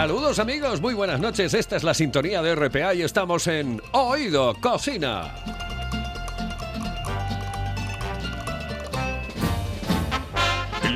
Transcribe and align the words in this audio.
Saludos 0.00 0.38
amigos, 0.38 0.80
muy 0.80 0.94
buenas 0.94 1.20
noches. 1.20 1.52
Esta 1.52 1.76
es 1.76 1.84
la 1.84 1.92
sintonía 1.92 2.40
de 2.40 2.54
RPA 2.54 2.94
y 2.94 3.02
estamos 3.02 3.46
en 3.46 3.82
Oído 3.92 4.54
Cocina. 4.58 5.59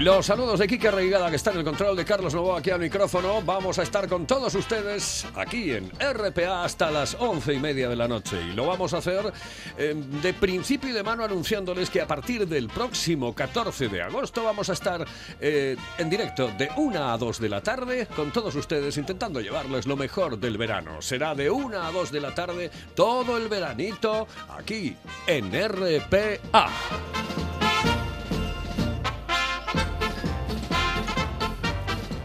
Los 0.04 0.26
saludos 0.26 0.58
de 0.58 0.66
Kike 0.66 0.90
Reigada, 0.90 1.30
que 1.30 1.36
está 1.36 1.50
en 1.50 1.60
el 1.60 1.64
control 1.64 1.96
de 1.96 2.04
Carlos 2.04 2.34
Novoa 2.34 2.58
aquí 2.58 2.68
al 2.68 2.78
micrófono. 2.78 3.40
Vamos 3.40 3.78
a 3.78 3.84
estar 3.84 4.06
con 4.06 4.26
todos 4.26 4.54
ustedes 4.54 5.26
aquí 5.34 5.70
en 5.70 5.90
RPA 5.92 6.62
hasta 6.62 6.90
las 6.90 7.16
once 7.18 7.54
y 7.54 7.58
media 7.58 7.88
de 7.88 7.96
la 7.96 8.06
noche. 8.06 8.36
Y 8.38 8.52
lo 8.52 8.66
vamos 8.66 8.92
a 8.92 8.98
hacer 8.98 9.32
eh, 9.78 9.94
de 9.96 10.34
principio 10.34 10.90
y 10.90 10.92
de 10.92 11.02
mano 11.02 11.24
anunciándoles 11.24 11.88
que 11.88 12.02
a 12.02 12.06
partir 12.06 12.46
del 12.46 12.68
próximo 12.68 13.34
14 13.34 13.88
de 13.88 14.02
agosto 14.02 14.44
vamos 14.44 14.68
a 14.68 14.74
estar 14.74 15.06
eh, 15.40 15.74
en 15.96 16.10
directo 16.10 16.48
de 16.58 16.68
1 16.76 17.02
a 17.02 17.16
2 17.16 17.40
de 17.40 17.48
la 17.48 17.62
tarde 17.62 18.06
con 18.14 18.30
todos 18.30 18.54
ustedes 18.56 18.98
intentando 18.98 19.40
llevarles 19.40 19.86
lo 19.86 19.96
mejor 19.96 20.38
del 20.38 20.58
verano. 20.58 21.00
Será 21.00 21.34
de 21.34 21.48
1 21.48 21.82
a 21.82 21.90
2 21.90 22.12
de 22.12 22.20
la 22.20 22.34
tarde 22.34 22.70
todo 22.94 23.38
el 23.38 23.48
veranito 23.48 24.28
aquí 24.50 24.94
en 25.26 25.50
RPA. 25.50 26.68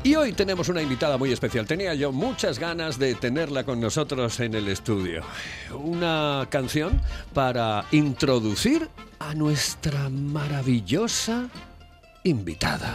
Y 0.10 0.16
hoy 0.16 0.34
tenemos 0.34 0.68
una 0.70 0.82
invitada 0.82 1.20
muy 1.20 1.32
especial. 1.32 1.68
Tenía 1.68 1.94
yo 1.94 2.12
muchas 2.12 2.58
ganas 2.58 2.98
de 2.98 3.14
tenerla 3.14 3.64
con 3.64 3.80
nosotros 3.80 4.40
en 4.40 4.56
el 4.56 4.68
estudio. 4.68 5.22
Una 5.72 6.48
canción 6.50 7.00
para 7.32 7.86
introducir 7.92 8.90
a 9.20 9.36
nuestra 9.36 10.10
maravillosa 10.10 11.48
invitada. 12.24 12.92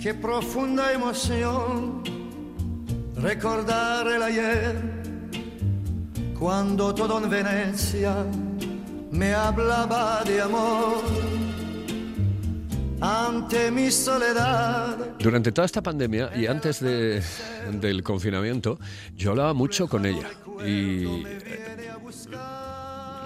Qué 0.00 0.14
profunda 0.14 0.92
emoción 0.92 2.19
recordar 3.20 4.06
el 4.08 4.22
ayer, 4.22 4.76
cuando 6.38 6.94
todo 6.94 7.22
en 7.22 7.30
Venecia 7.30 8.24
me 9.10 9.34
hablaba 9.34 10.22
de 10.24 10.40
amor. 10.40 11.02
Ante 13.02 13.70
mi 13.70 13.90
soledad. 13.90 14.96
Durante 15.18 15.52
toda 15.52 15.64
esta 15.64 15.82
pandemia 15.82 16.30
y 16.36 16.46
antes 16.46 16.80
de- 16.80 17.22
del 17.72 18.02
confinamiento, 18.02 18.78
yo 19.16 19.30
hablaba 19.30 19.54
mucho 19.54 19.88
con 19.88 20.04
ella 20.04 20.28
y 20.66 21.04
eh, 21.24 21.40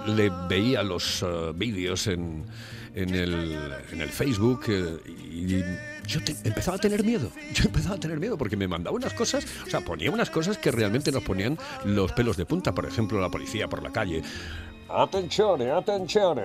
le 0.07 0.31
veía 0.47 0.81
los 0.81 1.21
eh, 1.23 1.51
vídeos 1.53 2.07
en, 2.07 2.45
en 2.93 3.09
el, 3.15 3.69
en 3.91 3.99
el 4.01 4.09
Facebook 4.09 4.61
eh, 4.69 4.97
y 5.29 5.55
yo 6.07 6.23
te- 6.23 6.35
empezaba 6.43 6.77
a 6.77 6.79
tener 6.79 7.03
miedo. 7.03 7.31
Yo 7.53 7.65
empezaba 7.65 7.95
a 7.95 7.99
tener 7.99 8.19
miedo 8.19 8.37
porque 8.37 8.55
me 8.57 8.67
mandaba 8.67 8.95
unas 8.95 9.13
cosas, 9.13 9.45
o 9.65 9.69
sea, 9.69 9.81
ponía 9.81 10.11
unas 10.11 10.29
cosas 10.29 10.57
que 10.57 10.71
realmente 10.71 11.11
nos 11.11 11.23
ponían 11.23 11.57
los 11.85 12.11
pelos 12.13 12.37
de 12.37 12.45
punta. 12.45 12.73
Por 12.73 12.85
ejemplo, 12.85 13.19
la 13.19 13.29
policía 13.29 13.67
por 13.67 13.81
la 13.83 13.91
calle. 13.91 14.21
Atención, 14.89 15.61
atención. 15.69 16.39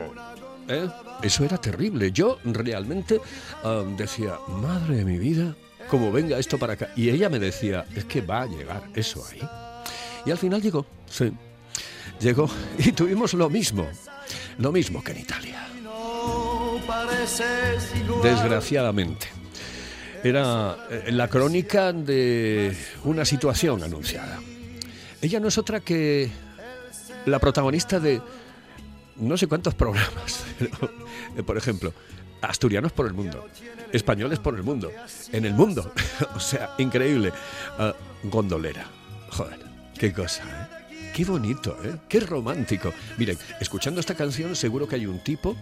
¿Eh? 0.69 0.88
Eso 1.22 1.44
era 1.44 1.59
terrible. 1.59 2.12
Yo 2.12 2.38
realmente 2.44 3.21
ah, 3.65 3.82
decía, 3.97 4.34
madre 4.48 4.97
de 4.97 5.04
mi 5.04 5.19
vida, 5.19 5.54
como 5.88 6.12
venga 6.12 6.38
esto 6.38 6.59
para 6.59 6.75
acá. 6.75 6.91
Y 6.97 7.10
ella 7.10 7.28
me 7.28 7.38
decía, 7.38 7.84
es 7.94 8.04
que 8.04 8.21
va 8.21 8.42
a 8.42 8.47
llegar 8.47 8.84
eso 8.94 9.25
ahí. 9.31 9.41
Y 10.25 10.31
al 10.31 10.38
final 10.38 10.62
llegó, 10.62 10.87
sí. 11.09 11.32
Llegó 12.21 12.48
y 12.78 12.92
tuvimos 12.92 13.34
lo 13.34 13.48
mismo. 13.50 13.87
Lo 14.59 14.71
mismo 14.71 15.03
que 15.03 15.12
en 15.12 15.19
Italia. 15.21 15.66
Desgraciadamente. 18.22 19.27
Era 20.23 20.77
eh, 20.91 21.13
la 21.13 21.29
crónica 21.29 21.93
de 21.93 22.77
una 23.05 23.25
situación 23.25 23.83
anunciada. 23.83 24.39
Ella 25.23 25.41
no 25.41 25.49
es 25.49 25.59
otra 25.59 25.81
que 25.81 26.31
la 27.27 27.39
protagonista 27.39 28.01
de 28.01 28.21
no 29.17 29.37
sé 29.37 29.47
cuántos 29.47 29.75
programas. 29.75 30.45
eh, 31.37 31.43
por 31.43 31.57
ejemplo, 31.57 31.93
Asturianos 32.43 32.93
por 32.93 33.07
el 33.07 33.13
mundo, 33.13 33.47
Españoles 33.93 34.39
por 34.39 34.55
el 34.55 34.63
mundo, 34.63 34.91
en 35.33 35.45
el 35.45 35.55
mundo. 35.55 35.93
o 36.35 36.41
sea, 36.41 36.75
increíble. 36.79 37.33
Ah, 37.79 37.95
gondolera. 38.25 38.87
Joder, 39.31 39.59
qué 39.99 40.13
cosa, 40.13 40.43
¿eh? 40.45 40.81
Qué 41.15 41.25
bonito, 41.25 41.77
¿eh? 41.85 41.97
Qué 42.09 42.21
romántico. 42.21 42.93
Miren, 43.19 43.37
escuchando 43.61 44.01
esta 44.01 44.15
canción 44.15 44.55
seguro 44.55 44.87
que 44.87 44.95
hay 44.95 45.07
un 45.07 45.19
tipo 45.23 45.57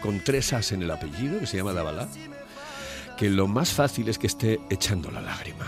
con 0.00 0.20
tres 0.20 0.52
as 0.52 0.72
en 0.72 0.82
el 0.82 0.90
apellido 0.90 1.40
que 1.40 1.46
se 1.46 1.58
llama 1.58 1.72
Dabalá, 1.72 2.08
que 3.16 3.30
lo 3.30 3.46
más 3.46 3.72
fácil 3.72 4.08
es 4.08 4.18
que 4.18 4.26
esté 4.26 4.60
echando 4.70 5.10
la 5.10 5.20
lágrima. 5.20 5.66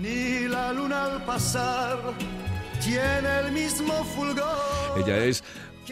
Ni 0.00 0.48
la 0.48 0.72
luna 0.72 1.04
al 1.04 1.24
pasar 1.24 1.98
tiene 2.82 3.40
el 3.40 3.52
mismo 3.52 3.92
fulgor. 4.04 4.98
Ella 4.98 5.18
es 5.24 5.44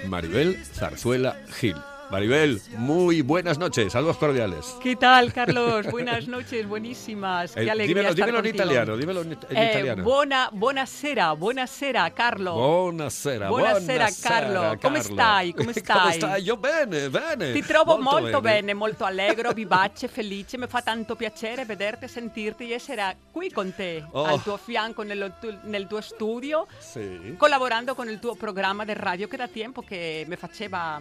Maribel 0.06 0.56
Zarzuela 0.64 1.36
Gil. 1.58 1.76
Maribel, 2.10 2.58
muy 2.78 3.20
buenas 3.20 3.58
noches, 3.58 3.92
saludos 3.92 4.16
cordiales. 4.16 4.76
¿Qué 4.82 4.96
tal, 4.96 5.30
Carlos? 5.30 5.90
Buenas 5.90 6.26
noches, 6.26 6.66
buenísimas. 6.66 7.52
Qué 7.52 7.64
Eh, 7.64 7.70
alegría 7.70 7.86
dímelo, 7.96 8.08
estar 8.08 8.26
dímelo 8.26 8.38
en 8.48 8.54
italiano, 8.54 8.96
dímelo 8.96 9.20
en, 9.22 9.32
en 9.32 9.56
Eh, 9.56 9.70
italiano. 9.72 10.02
buona, 10.04 10.48
buonasera, 10.50 11.32
buonasera, 11.32 12.08
Carlo. 12.14 12.54
Buonasera, 12.54 13.50
Buonasera, 13.50 14.08
Carlo. 14.22 14.78
Come 14.80 15.02
stai? 15.02 15.52
Come 15.52 15.72
stai? 15.74 16.14
stai? 16.14 16.42
Io 16.42 16.56
bene, 16.56 17.10
bene. 17.10 17.52
Ti 17.52 17.62
trovo 17.62 17.98
molto, 17.98 18.40
bene. 18.40 18.72
molto 18.72 19.04
allegro, 19.04 19.52
vivace, 19.52 20.08
felice. 20.08 20.56
Mi 20.56 20.66
fa 20.66 20.80
tanto 20.80 21.14
piacere 21.14 21.66
vederti, 21.66 22.08
sentirti 22.08 22.70
e 22.70 22.74
essere 22.76 23.16
qui 23.30 23.50
con 23.50 23.74
te, 23.74 24.02
Oh. 24.12 24.24
al 24.24 24.42
tuo 24.42 24.56
fianco, 24.56 25.02
nello 25.02 25.32
tu- 25.38 25.54
nel 25.64 25.86
tuo 25.86 26.00
studio, 26.00 26.66
Sì. 26.78 27.34
collaborando 27.36 27.94
con 27.94 28.08
il 28.08 28.18
tuo 28.18 28.34
programma 28.34 28.86
di 28.86 28.94
radio 28.94 29.28
che 29.28 29.36
da 29.36 29.46
tempo 29.46 29.82
che 29.82 30.24
mi 30.26 30.36
faceva 30.36 31.00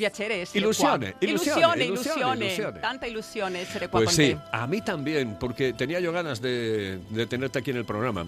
piacere 0.00 0.42
essere 0.42 0.60
Illusione, 0.60 1.12
qua. 1.12 1.18
illusione, 1.28 1.84
illusione, 1.84 1.84
illusione, 1.84 1.84
illusione. 1.84 2.44
illusione. 2.46 2.80
Tanta 2.80 3.06
ilusione 3.06 3.60
essere 3.60 3.88
qua 3.88 4.00
Pues 4.00 4.16
con 4.16 4.24
sí, 4.24 4.32
te. 4.34 4.40
a 4.52 4.66
mí 4.66 4.80
también, 4.80 5.36
porque 5.38 5.72
tenía 5.74 6.00
yo 6.00 6.10
ganas 6.12 6.40
de, 6.40 6.98
de 7.10 7.26
tenerte 7.26 7.58
aquí 7.58 7.70
en 7.70 7.76
el 7.76 7.84
programa. 7.84 8.26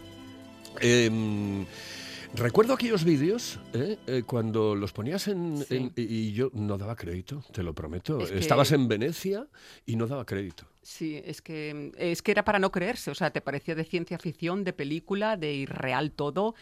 Em, 0.81 1.65
recuerdo 2.35 2.73
aquellos 2.75 3.05
vídeos 3.05 3.59
eh, 3.75 3.99
eh, 4.07 4.23
cuando 4.27 4.75
los 4.75 4.93
ponías 4.93 5.29
en, 5.29 5.59
Sí. 5.67 5.77
en- 5.77 5.93
y 5.97 6.03
y 6.03 6.33
yo 6.33 6.51
no 6.55 6.79
daba 6.79 6.97
crédito, 6.97 7.43
te 7.53 7.63
lo 7.63 7.75
prometo. 7.75 8.21
Es 8.21 8.31
que- 8.31 8.39
Estabas 8.39 8.73
en 8.73 8.89
Venecia 8.89 9.47
y 9.87 9.97
no 9.97 10.07
daba 10.07 10.25
crédito. 10.25 10.65
Sí, 10.83 11.21
es 11.25 11.41
que, 11.43 11.93
es 11.99 12.23
que 12.23 12.33
era 12.33 12.45
para 12.45 12.59
no 12.59 12.71
creerse, 12.73 13.11
o 13.11 13.15
sea, 13.15 13.31
te 13.31 13.41
parecía 13.41 13.75
de 13.75 13.85
ciencia 13.85 14.19
ficción, 14.19 14.65
de 14.65 14.73
película, 14.73 15.37
de 15.37 15.53
irreal 15.55 16.11
todo 16.13 16.55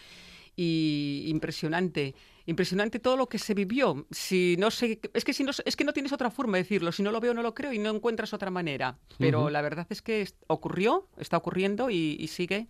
y 0.56 1.24
impresionante. 1.28 2.14
Impresionante 2.46 2.98
todo 2.98 3.16
lo 3.16 3.28
que 3.28 3.38
se 3.38 3.54
vivió. 3.54 4.06
Si 4.10 4.56
no 4.58 4.70
sé, 4.70 5.00
es 5.14 5.24
que 5.24 5.32
si 5.32 5.44
no, 5.44 5.52
es 5.64 5.76
que 5.76 5.84
no 5.84 5.92
tienes 5.92 6.12
otra 6.12 6.30
forma 6.30 6.56
de 6.56 6.64
decirlo. 6.64 6.92
Si 6.92 7.02
no 7.02 7.12
lo 7.12 7.20
veo, 7.20 7.34
no 7.34 7.42
lo 7.42 7.54
creo 7.54 7.72
y 7.72 7.78
no 7.78 7.90
encuentras 7.90 8.32
otra 8.32 8.50
manera. 8.50 8.98
Pero 9.18 9.50
la 9.50 9.62
verdad 9.62 9.86
es 9.90 10.02
que 10.02 10.28
ocurrió, 10.46 11.08
está 11.18 11.36
ocurriendo 11.36 11.90
y, 11.90 12.16
y 12.18 12.28
sigue, 12.28 12.66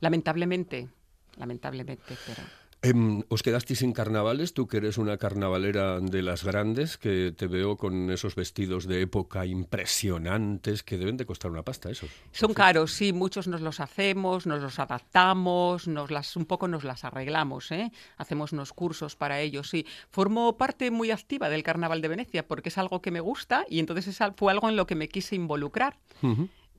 lamentablemente, 0.00 0.88
lamentablemente. 1.36 2.16
Pero 2.26 2.42
Em, 2.80 3.24
¿Os 3.28 3.42
quedasteis 3.42 3.80
sin 3.80 3.92
carnavales? 3.92 4.54
Tú 4.54 4.68
que 4.68 4.76
eres 4.76 4.98
una 4.98 5.18
carnavalera 5.18 5.98
de 5.98 6.22
las 6.22 6.44
grandes, 6.44 6.96
que 6.96 7.34
te 7.36 7.48
veo 7.48 7.76
con 7.76 8.08
esos 8.12 8.36
vestidos 8.36 8.86
de 8.86 9.02
época 9.02 9.46
impresionantes 9.46 10.84
que 10.84 10.96
deben 10.96 11.16
de 11.16 11.26
costar 11.26 11.50
una 11.50 11.64
pasta 11.64 11.90
esos. 11.90 12.08
Son 12.30 12.54
caros, 12.54 12.92
sí, 12.92 13.12
muchos 13.12 13.48
nos 13.48 13.62
los 13.62 13.80
hacemos, 13.80 14.46
nos 14.46 14.62
los 14.62 14.78
adaptamos, 14.78 15.88
nos 15.88 16.12
las 16.12 16.36
un 16.36 16.46
poco 16.46 16.68
nos 16.68 16.84
las 16.84 17.04
arreglamos, 17.04 17.72
¿eh? 17.72 17.90
Hacemos 18.16 18.52
unos 18.52 18.72
cursos 18.72 19.16
para 19.16 19.40
ellos, 19.40 19.68
sí. 19.70 19.84
Formo 20.10 20.56
parte 20.56 20.92
muy 20.92 21.10
activa 21.10 21.48
del 21.48 21.64
Carnaval 21.64 22.00
de 22.00 22.08
Venecia 22.08 22.46
porque 22.46 22.68
es 22.68 22.78
algo 22.78 23.02
que 23.02 23.10
me 23.10 23.20
gusta 23.20 23.64
y 23.68 23.80
entonces 23.80 24.06
es 24.06 24.18
fue 24.36 24.52
algo 24.52 24.68
en 24.68 24.76
lo 24.76 24.86
que 24.86 24.94
me 24.94 25.08
quise 25.08 25.34
involucrar. 25.34 25.96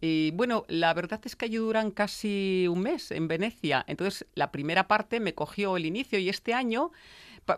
Y 0.02 0.32
bueno, 0.32 0.66
la 0.68 0.94
verdad 0.94 1.20
es 1.26 1.36
que 1.36 1.46
allí 1.46 1.58
duran 1.58 1.92
casi 1.92 2.68
un 2.70 2.82
mes 2.82 3.12
en 3.12 3.28
Venecia. 3.28 3.84
Entonces, 3.88 4.26
la 4.36 4.52
primera 4.52 4.88
parte 4.88 5.20
me 5.20 5.36
cogió 5.36 5.78
el 5.78 5.86
inicio 5.86 6.20
y 6.20 6.30
este 6.30 6.54
año 6.54 6.92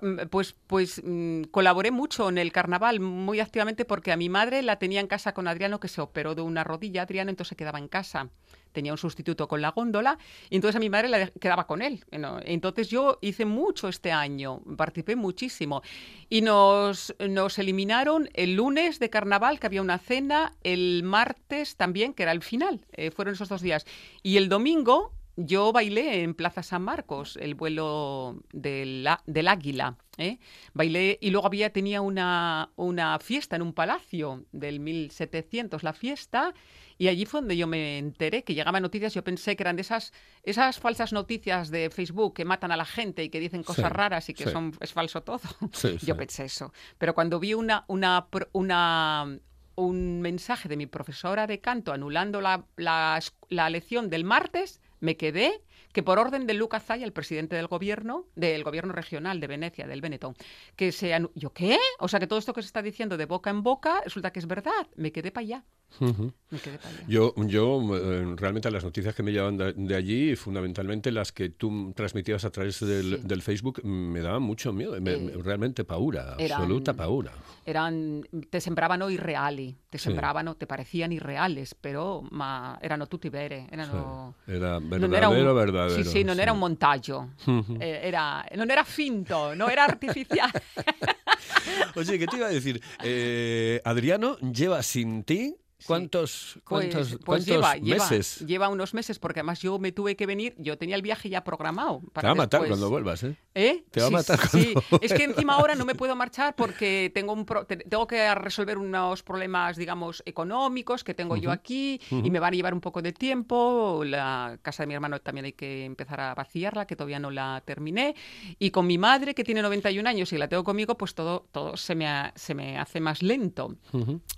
mm, 0.02 0.28
pues, 0.30 0.56
pues 0.68 1.02
mm, 1.04 1.44
colaboré 1.52 1.92
mucho 1.92 2.30
en 2.30 2.38
el 2.38 2.52
carnaval, 2.52 3.00
muy 3.00 3.40
activamente, 3.40 3.86
porque 3.86 4.12
a 4.12 4.18
mi 4.18 4.30
madre 4.30 4.62
la 4.62 4.80
tenía 4.80 5.00
en 5.00 5.08
casa 5.08 5.34
con 5.34 5.48
Adriano, 5.48 5.80
que 5.80 5.88
se 5.88 6.02
operó 6.02 6.36
de 6.36 6.42
una 6.42 6.64
rodilla, 6.64 7.04
Adriano, 7.04 7.30
entonces 7.30 7.50
se 7.50 7.56
quedaba 7.56 7.80
en 7.80 7.88
casa 7.88 8.30
tenía 8.72 8.92
un 8.92 8.98
sustituto 8.98 9.48
con 9.48 9.62
la 9.62 9.72
góndola, 9.72 10.18
y 10.50 10.56
entonces 10.56 10.76
a 10.76 10.80
mi 10.80 10.90
madre 10.90 11.10
la 11.10 11.28
quedaba 11.28 11.68
con 11.68 11.82
él. 11.82 12.04
Entonces 12.46 12.90
yo 12.90 13.18
hice 13.22 13.46
mucho 13.46 13.88
este 13.88 14.12
año, 14.12 14.62
participé 14.78 15.16
muchísimo. 15.16 15.82
Y 16.30 16.42
nos, 16.42 17.16
nos 17.20 17.60
eliminaron 17.60 18.30
el 18.34 18.56
lunes 18.56 19.00
de 19.00 19.10
carnaval, 19.10 19.60
que 19.60 19.68
había 19.68 19.82
una 19.82 20.00
cena, 20.00 20.54
el 20.64 21.04
martes 21.04 21.76
también, 21.76 22.14
que 22.14 22.24
era 22.24 22.32
el 22.32 22.42
final, 22.42 22.86
eh, 22.94 23.12
fueron 23.12 23.34
esos 23.34 23.50
dos 23.50 23.62
días. 23.62 23.86
Y 24.24 24.38
el 24.38 24.50
domingo 24.50 25.14
yo 25.36 25.72
bailé 25.72 26.24
en 26.24 26.34
Plaza 26.34 26.64
San 26.64 26.82
Marcos, 26.82 27.38
el 27.42 27.56
vuelo 27.56 28.42
del, 28.52 29.08
del 29.26 29.48
águila. 29.48 29.98
¿eh? 30.18 30.40
Bailé 30.74 31.18
y 31.22 31.30
luego 31.30 31.48
había, 31.48 31.72
tenía 31.72 32.02
una, 32.02 32.72
una 32.76 33.18
fiesta 33.20 33.56
en 33.56 33.62
un 33.62 33.74
palacio 33.74 34.46
del 34.52 34.80
1700, 34.80 35.84
la 35.84 35.94
fiesta, 35.94 36.54
y 36.98 37.08
allí 37.08 37.26
fue 37.26 37.42
donde 37.42 37.58
yo 37.58 37.66
me 37.66 37.98
enteré 37.98 38.44
que 38.44 38.54
llegaban 38.54 38.84
noticias. 38.84 39.14
Yo 39.14 39.24
pensé 39.24 39.56
que 39.56 39.64
eran 39.64 39.76
de 39.76 39.82
esas, 39.82 40.14
esas 40.44 40.80
falsas 40.80 41.14
noticias 41.14 41.72
de 41.72 41.90
Facebook 41.90 42.36
que 42.36 42.46
matan 42.46 42.72
a 42.72 42.78
la 42.78 42.86
gente 42.86 43.24
y 43.24 43.30
que 43.30 43.40
dicen 43.40 43.64
cosas 43.64 43.92
raras 43.92 44.30
y 44.30 44.36
que 44.36 44.50
son, 44.50 44.78
es 44.80 44.94
falso 44.94 45.24
todo. 45.24 45.42
yo 46.06 46.16
pensé 46.16 46.46
eso. 46.46 46.74
Pero 47.00 47.16
cuando 47.16 47.40
vi 47.40 47.56
una, 47.56 47.86
una, 47.88 48.28
una, 48.52 49.40
un 49.76 50.22
mensaje 50.22 50.70
de 50.70 50.78
mi 50.78 50.86
profesora 50.86 51.48
de 51.48 51.60
canto 51.60 51.92
anulando 51.92 52.40
la, 52.40 52.66
la, 52.76 53.20
la 53.50 53.70
lección 53.72 54.12
del 54.12 54.24
martes, 54.24 54.80
me 55.02 55.18
quedé 55.18 55.62
que 55.92 56.04
por 56.04 56.20
orden 56.20 56.48
de 56.48 56.54
Lucas 56.54 56.86
Zaya, 56.86 57.06
el 57.06 57.12
presidente 57.12 57.58
del 57.58 57.68
gobierno, 57.68 58.26
del 58.36 58.64
gobierno 58.64 58.94
regional 58.94 59.42
de 59.42 59.48
Venecia, 59.48 59.88
del 59.88 60.00
Benetton, 60.00 60.36
que 60.78 60.94
se... 60.94 61.12
¿Yo 61.36 61.52
qué? 61.52 61.78
O 62.00 62.08
sea, 62.08 62.20
que 62.20 62.28
todo 62.28 62.40
esto 62.40 62.54
que 62.54 62.62
se 62.62 62.68
está 62.68 62.82
diciendo 62.82 63.18
de 63.18 63.26
boca 63.26 63.50
en 63.50 63.62
boca 63.62 64.02
resulta 64.04 64.32
que 64.32 64.40
es 64.40 64.48
verdad. 64.48 64.88
Me 64.96 65.12
quedé 65.12 65.32
para 65.32 65.44
allá. 65.44 65.66
Me 66.00 66.60
quedé. 66.60 66.80
Yo, 67.08 67.34
yo 67.48 67.82
eh, 67.96 68.36
realmente 68.36 68.70
las 68.72 68.84
noticias 68.84 69.16
que 69.16 69.24
me 69.24 69.32
llevan 69.32 69.58
de, 69.58 69.96
allí, 69.96 70.36
fundamentalmente 70.36 71.12
las 71.12 71.32
que 71.32 71.50
tú 71.50 71.94
transmitías 71.96 72.44
a 72.46 72.50
través 72.50 72.80
del, 72.80 73.42
Facebook, 73.42 73.84
me 73.86 74.22
daban 74.22 74.42
mucho 74.42 74.74
miedo. 74.74 74.96
Eh, 74.96 75.34
realmente 75.44 75.84
paura, 75.84 76.34
absoluta 76.34 76.94
paura. 76.94 77.32
Eran, 77.66 78.24
te 78.50 78.60
sembraban 78.60 79.02
irreali, 79.10 79.78
te 79.90 79.98
sembraban 79.98 80.48
o 80.48 80.56
te 80.56 80.68
parecían 80.68 81.12
irreales, 81.12 81.76
pero 81.80 82.24
ma, 82.32 82.78
erano 82.82 83.08
tutti 83.08 83.30
vere. 83.30 83.68
Erano, 83.72 84.36
Era 84.48 84.80
verdadero, 84.80 85.54
verdadero 85.54 86.04
Sí, 86.04 86.10
sí, 86.10 86.24
no 86.24 86.34
era 86.34 86.54
un 86.54 86.60
montaggio, 86.60 87.32
eh, 87.80 88.02
era, 88.04 88.46
no 88.56 88.64
era 88.64 88.84
finto, 88.84 89.56
no 89.56 89.70
era 89.70 89.86
artificial. 89.86 90.52
Oye, 91.96 92.20
¿qué 92.20 92.28
te 92.28 92.38
iba 92.38 92.48
a 92.48 92.52
decir? 92.52 92.82
Eh, 93.04 93.82
Adriano 93.84 94.38
lleva 94.40 94.82
sin 94.84 95.24
ti 95.24 95.56
¿Cuántos, 95.86 96.60
cuántos, 96.64 97.10
pues, 97.10 97.20
pues 97.26 97.46
lleva, 97.46 97.76
meses? 97.76 98.40
Lleva, 98.46 98.70
unos 98.70 98.94
meses, 98.94 99.20
porque 99.20 99.40
además 99.40 99.62
yo 99.62 99.80
me 99.80 99.92
tuve 99.92 100.16
que 100.16 100.26
venir, 100.26 100.56
yo 100.58 100.78
tenía 100.78 100.96
el 100.96 101.02
viaje 101.02 101.30
ya 101.30 101.44
programado. 101.44 102.02
Para 102.14 102.22
Te 102.22 102.28
va 102.28 102.32
a 102.32 102.36
matar 102.36 102.68
cuando 102.68 102.90
vuelvas, 102.90 103.24
¿eh? 103.24 103.36
¿Eh? 103.54 103.84
Te 103.92 104.02
va 104.02 104.08
a 104.08 104.12
matar 104.12 104.40
Sí, 104.48 104.74
es 105.02 105.14
que 105.14 105.24
encima 105.24 105.56
ahora 105.56 105.76
no 105.76 105.86
me 105.86 105.96
puedo 105.96 106.16
marchar 106.22 106.56
porque 106.56 107.12
tengo, 107.14 107.34
un 107.34 107.46
tengo 107.46 108.08
que 108.08 108.34
resolver 108.36 108.78
unos 108.78 109.24
problemas, 109.24 109.78
digamos, 109.78 110.24
económicos 110.26 111.04
que 111.04 111.14
tengo 111.14 111.36
yo 111.38 111.52
aquí 111.52 112.00
y 112.10 112.30
me 112.30 112.40
van 112.40 112.54
a 112.54 112.56
llevar 112.56 112.74
un 112.74 112.82
poco 112.82 113.02
de 113.02 113.12
tiempo. 113.12 114.04
La 114.06 114.60
casa 114.62 114.84
de 114.84 114.88
mi 114.88 114.94
hermano 114.94 115.20
también 115.20 115.46
hay 115.46 115.54
que 115.54 115.86
empezar 115.86 116.20
a 116.22 116.34
vaciarla, 116.34 116.86
que 116.86 116.96
todavía 116.96 117.20
no 117.20 117.32
la 117.32 117.62
terminé. 117.66 118.16
Y 118.60 118.72
con 118.72 118.88
mi 118.88 118.98
madre, 118.98 119.34
que 119.34 119.44
tiene 119.44 119.62
91 119.62 120.08
años 120.08 120.32
y 120.34 120.38
la 120.38 120.48
tengo 120.48 120.64
conmigo, 120.64 120.98
pues 120.98 121.16
todo, 121.16 121.48
todo 121.52 121.78
se, 121.78 121.96
me 121.96 122.32
se 122.36 122.54
me 122.54 122.78
hace 122.78 123.00
más 123.00 123.22
lento. 123.22 123.76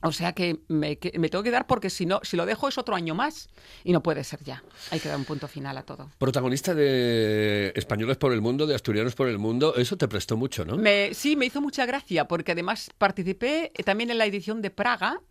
O 0.02 0.12
sea 0.12 0.34
que 0.34 0.60
me, 0.68 0.98
que 0.98 1.18
me 1.20 1.30
tengo 1.34 1.42
que 1.42 1.50
dar 1.50 1.66
porque 1.66 1.90
si 1.90 2.06
no, 2.06 2.20
si 2.22 2.38
lo 2.38 2.46
dejo 2.46 2.68
es 2.68 2.78
otro 2.78 2.94
año 2.94 3.16
más 3.16 3.50
y 3.84 3.92
no 3.92 4.04
puede 4.04 4.24
ser 4.24 4.44
ya. 4.44 4.64
Hay 4.92 5.00
que 5.00 5.10
dar 5.10 5.18
un 5.18 5.26
punto 5.26 5.48
final 5.48 5.76
a 5.80 5.82
todo. 5.82 6.12
Protagonista 6.20 6.76
de 6.76 7.74
Españoles 7.76 8.18
por 8.18 8.34
el 8.34 8.42
Mundo, 8.42 8.68
de 8.68 8.76
Asturianos 8.76 9.16
por 9.16 9.28
el 9.28 9.40
Mundo, 9.40 9.74
eso 9.76 9.98
te 9.98 10.08
prestó 10.08 10.38
mucho, 10.38 10.64
¿no? 10.64 10.78
sí, 11.14 11.36
me 11.36 11.48
hizo 11.48 11.60
mucha 11.60 11.88
gracia 11.88 12.28
porque 12.28 12.52
además 12.52 12.92
participé 13.00 13.72
también 13.84 14.12
en 14.12 14.20
la 14.20 14.28
edición 14.28 14.62
de 14.62 14.70
Praga, 14.70 15.22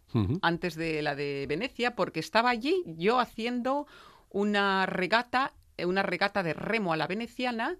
antes 0.43 0.75
de 0.75 1.03
la 1.03 1.15
de 1.15 1.47
Venecia, 1.49 1.95
porque 1.95 2.19
estaba 2.19 2.51
allí 2.51 2.83
yo 2.85 3.21
haciendo 3.21 3.87
una 4.29 4.87
regata, 4.87 5.53
una 5.79 6.03
regata 6.03 6.43
de 6.43 6.53
remo 6.53 6.93
a 6.93 6.97
la 6.97 7.07
veneciana. 7.07 7.77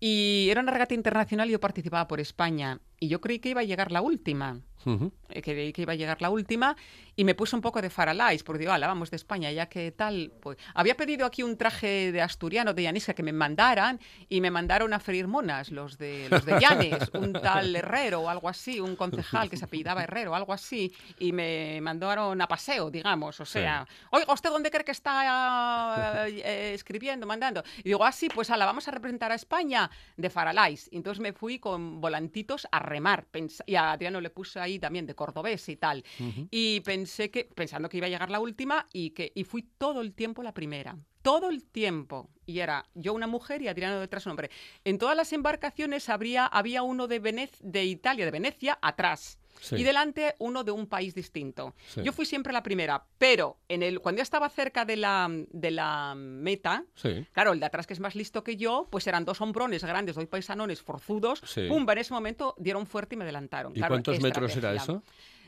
Y 0.00 0.48
era 0.50 0.62
una 0.62 0.72
regata 0.72 0.94
internacional 0.94 1.48
y 1.48 1.52
yo 1.52 1.60
participaba 1.60 2.08
por 2.08 2.20
España. 2.20 2.80
Y 3.00 3.08
yo 3.08 3.20
creí 3.20 3.38
que 3.38 3.50
iba 3.50 3.60
a 3.60 3.64
llegar 3.64 3.92
la 3.92 4.00
última. 4.00 4.60
Eh, 4.86 5.42
que, 5.42 5.72
que, 5.72 5.82
iba 5.82 5.92
a 5.92 5.96
llegar 5.96 6.20
la 6.20 6.30
última, 6.30 6.76
y 7.16 7.24
me 7.24 7.34
puse 7.34 7.56
un 7.56 7.62
poco 7.62 7.80
de 7.80 7.90
faralais, 7.90 8.42
porque 8.42 8.60
digo, 8.60 8.72
ala, 8.72 8.86
vamos 8.86 9.10
de 9.10 9.16
España, 9.16 9.50
ya 9.52 9.66
que 9.66 9.92
tal. 9.92 10.32
Pues 10.40 10.58
había 10.74 10.96
pedido 10.96 11.26
aquí 11.26 11.42
un 11.42 11.56
traje 11.56 12.12
de 12.12 12.20
asturiano, 12.20 12.74
de 12.74 12.82
Yanisca, 12.82 13.14
que 13.14 13.22
me 13.22 13.32
mandaran, 13.32 14.00
y 14.28 14.40
me 14.40 14.50
mandaron 14.50 14.92
a 14.92 15.00
ferir 15.00 15.26
monas, 15.26 15.70
los 15.70 15.98
de, 15.98 16.28
los 16.28 16.44
de 16.44 16.60
Llanes, 16.60 17.10
un 17.14 17.32
tal 17.32 17.74
Herrero 17.74 18.20
o 18.20 18.28
algo 18.28 18.48
así, 18.48 18.80
un 18.80 18.96
concejal 18.96 19.48
que 19.48 19.56
se 19.56 19.64
apellidaba 19.64 20.02
Herrero, 20.02 20.34
algo 20.34 20.52
así, 20.52 20.92
y 21.18 21.32
me 21.32 21.80
mandaron 21.80 22.40
a 22.40 22.48
paseo, 22.48 22.90
digamos, 22.90 23.40
o 23.40 23.44
sea, 23.44 23.86
oiga, 24.10 24.32
¿usted 24.32 24.50
dónde 24.50 24.70
cree 24.70 24.84
que 24.84 24.92
está 24.92 26.26
eh, 26.28 26.74
escribiendo, 26.74 27.26
mandando? 27.26 27.62
Y 27.78 27.84
digo, 27.84 28.04
ah, 28.04 28.12
sí, 28.12 28.28
pues 28.28 28.50
ala, 28.50 28.66
vamos 28.66 28.86
a 28.88 28.90
representar 28.90 29.32
a 29.32 29.34
España 29.34 29.90
de 30.16 30.30
faralais. 30.30 30.88
Y 30.90 30.96
entonces 30.96 31.20
me 31.20 31.32
fui 31.32 31.58
con 31.58 32.00
volantitos 32.00 32.66
a 32.70 32.78
remar, 32.78 33.26
y 33.66 33.74
a 33.74 33.92
Adriano 33.92 34.20
le 34.20 34.30
puse 34.30 34.60
ahí 34.60 34.73
también 34.78 35.06
de 35.06 35.14
cordobés 35.14 35.68
y 35.68 35.76
tal. 35.76 36.04
Y 36.50 36.80
pensé 36.80 37.30
que, 37.30 37.44
pensando 37.44 37.88
que 37.88 37.98
iba 37.98 38.06
a 38.06 38.10
llegar 38.10 38.30
la 38.30 38.40
última, 38.40 38.86
y 38.92 39.10
que 39.10 39.32
y 39.34 39.44
fui 39.44 39.62
todo 39.78 40.00
el 40.00 40.14
tiempo 40.14 40.42
la 40.42 40.54
primera. 40.54 40.96
Todo 41.22 41.48
el 41.48 41.64
tiempo. 41.64 42.30
Y 42.44 42.58
era 42.58 42.86
yo 42.94 43.14
una 43.14 43.26
mujer 43.26 43.62
y 43.62 43.68
Adriano 43.68 43.98
detrás 43.98 44.26
un 44.26 44.30
hombre. 44.30 44.50
En 44.84 44.98
todas 44.98 45.16
las 45.16 45.32
embarcaciones 45.32 46.08
habría, 46.08 46.46
había 46.46 46.82
uno 46.82 47.06
de, 47.06 47.48
de 47.60 47.84
Italia, 47.84 48.24
de 48.24 48.30
Venecia, 48.30 48.78
atrás. 48.82 49.38
Y 49.72 49.82
delante 49.82 50.34
uno 50.38 50.64
de 50.64 50.72
un 50.72 50.86
país 50.86 51.14
distinto. 51.14 51.74
Yo 52.02 52.12
fui 52.12 52.26
siempre 52.26 52.52
la 52.52 52.62
primera, 52.62 53.04
pero 53.18 53.58
en 53.68 53.82
el, 53.82 54.00
cuando 54.00 54.18
ya 54.18 54.22
estaba 54.22 54.48
cerca 54.48 54.84
de 54.84 54.96
la, 54.96 55.28
de 55.30 55.70
la 55.70 56.14
meta, 56.16 56.84
claro, 57.32 57.52
el 57.52 57.60
de 57.60 57.66
atrás 57.66 57.86
que 57.86 57.94
es 57.94 58.00
más 58.00 58.14
listo 58.14 58.44
que 58.44 58.56
yo, 58.56 58.88
pues 58.90 59.06
eran 59.06 59.24
dos 59.24 59.40
hombrones 59.40 59.84
grandes, 59.84 60.16
dos 60.16 60.26
paisanones 60.26 60.82
forzudos, 60.82 61.42
pumba, 61.68 61.92
en 61.94 61.98
ese 61.98 62.12
momento 62.12 62.54
dieron 62.58 62.86
fuerte 62.86 63.14
y 63.14 63.18
me 63.18 63.24
adelantaron. 63.24 63.72
¿Y 63.74 63.80
cuántos 63.80 64.20
metros 64.20 64.56
era 64.56 64.74
eso? 64.74 65.02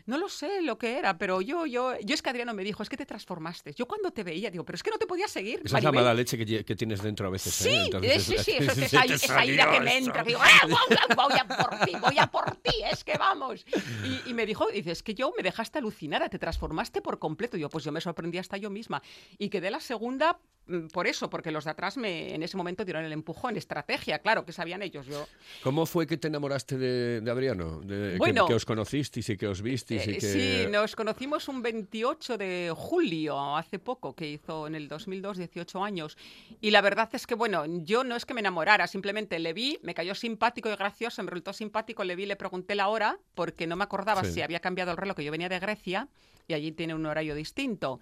No 0.06 0.18
lo 0.18 0.28
sé 0.28 0.62
lo 0.62 0.78
que 0.78 0.98
era, 0.98 1.18
pero 1.18 1.40
yo, 1.40 1.66
yo, 1.66 1.98
yo 2.00 2.14
es 2.14 2.22
que 2.22 2.30
Adriano 2.30 2.54
me 2.54 2.62
dijo, 2.62 2.82
es 2.82 2.88
que 2.88 2.96
te 2.96 3.06
transformaste. 3.06 3.74
Yo 3.74 3.86
cuando 3.86 4.12
te 4.12 4.22
veía, 4.22 4.50
digo, 4.50 4.64
pero 4.64 4.76
es 4.76 4.82
que 4.84 4.90
no 4.90 4.98
te 4.98 5.06
podía 5.06 5.26
seguir. 5.26 5.62
Esa 5.64 5.78
es 5.78 5.84
la 5.84 5.90
mala 5.90 6.14
leche 6.14 6.38
que, 6.38 6.64
que, 6.64 6.76
tienes 6.76 7.02
dentro 7.02 7.26
a 7.26 7.30
veces. 7.30 7.54
Sí, 7.54 7.70
¿eh? 7.70 7.82
Entonces, 7.86 8.22
sí, 8.22 8.36
sí, 8.38 8.52
eso 8.58 8.70
es 8.70 8.78
esa, 8.78 9.02
esa 9.02 9.44
ira 9.44 9.70
que 9.72 9.80
me 9.80 9.98
entra. 9.98 10.22
digo, 10.22 10.38
¡Ah, 10.40 10.60
voy, 10.62 11.16
voy, 11.16 11.38
a 11.38 11.46
por 11.46 11.78
ti, 11.84 11.92
voy 12.00 12.18
a 12.18 12.26
por 12.28 12.56
ti, 12.56 12.74
es 12.90 13.02
que 13.02 13.18
vamos. 13.18 13.64
Y, 14.04 14.30
y 14.30 14.34
me 14.34 14.46
dijo, 14.46 14.66
dice, 14.68 14.92
es 14.92 15.02
que 15.02 15.14
yo 15.14 15.32
me 15.36 15.42
dejaste 15.42 15.78
alucinada, 15.78 16.28
te 16.28 16.38
transformaste 16.38 17.02
por 17.02 17.18
completo. 17.18 17.56
yo, 17.56 17.68
pues 17.68 17.82
yo 17.82 17.90
me 17.90 18.00
sorprendí 18.00 18.38
hasta 18.38 18.56
yo 18.56 18.70
misma. 18.70 19.02
Y 19.38 19.48
quedé 19.48 19.72
la 19.72 19.80
segunda 19.80 20.38
mm, 20.66 20.86
por 20.88 21.08
eso, 21.08 21.28
porque 21.28 21.50
los 21.50 21.64
de 21.64 21.72
atrás 21.72 21.96
me, 21.96 22.32
en 22.32 22.44
ese 22.44 22.56
momento 22.56 22.84
dieron 22.84 23.04
el 23.04 23.12
empujón, 23.12 23.56
estrategia, 23.56 24.20
claro, 24.20 24.44
que 24.44 24.52
sabían 24.52 24.82
ellos. 24.82 25.06
Yo... 25.06 25.26
¿Cómo 25.64 25.84
fue 25.86 26.06
que 26.06 26.16
te 26.16 26.28
enamoraste 26.28 26.78
de, 26.78 27.20
de 27.20 27.30
Adriano? 27.30 27.80
De, 27.80 28.16
bueno, 28.18 28.46
que, 28.46 28.54
os 28.54 28.64
conocisteis 28.64 29.28
y 29.30 29.36
que 29.36 29.48
os 29.48 29.62
visteis. 29.62 29.95
Eh, 29.98 30.18
que... 30.18 30.20
Sí, 30.20 30.66
nos 30.70 30.96
conocimos 30.96 31.48
un 31.48 31.62
28 31.62 32.38
de 32.38 32.72
julio, 32.74 33.56
hace 33.56 33.78
poco, 33.78 34.14
que 34.14 34.28
hizo 34.28 34.66
en 34.66 34.74
el 34.74 34.88
2002, 34.88 35.38
18 35.38 35.84
años. 35.84 36.16
Y 36.60 36.70
la 36.70 36.80
verdad 36.80 37.08
es 37.12 37.26
que, 37.26 37.34
bueno, 37.34 37.64
yo 37.84 38.04
no 38.04 38.16
es 38.16 38.24
que 38.24 38.34
me 38.34 38.40
enamorara, 38.40 38.86
simplemente 38.86 39.38
le 39.38 39.52
vi, 39.52 39.78
me 39.82 39.94
cayó 39.94 40.14
simpático 40.14 40.68
y 40.68 40.76
gracioso, 40.76 41.22
me 41.22 41.30
resultó 41.30 41.52
simpático, 41.52 42.04
le 42.04 42.16
vi, 42.16 42.26
le 42.26 42.36
pregunté 42.36 42.74
la 42.74 42.88
hora, 42.88 43.18
porque 43.34 43.66
no 43.66 43.76
me 43.76 43.84
acordaba 43.84 44.24
si 44.24 44.42
había 44.42 44.60
cambiado 44.60 44.90
el 44.90 44.96
reloj, 44.96 45.16
que 45.16 45.24
yo 45.24 45.32
venía 45.32 45.48
de 45.48 45.58
Grecia 45.58 46.08
y 46.48 46.54
allí 46.54 46.72
tiene 46.72 46.94
un 46.94 47.04
horario 47.06 47.34
distinto. 47.34 48.00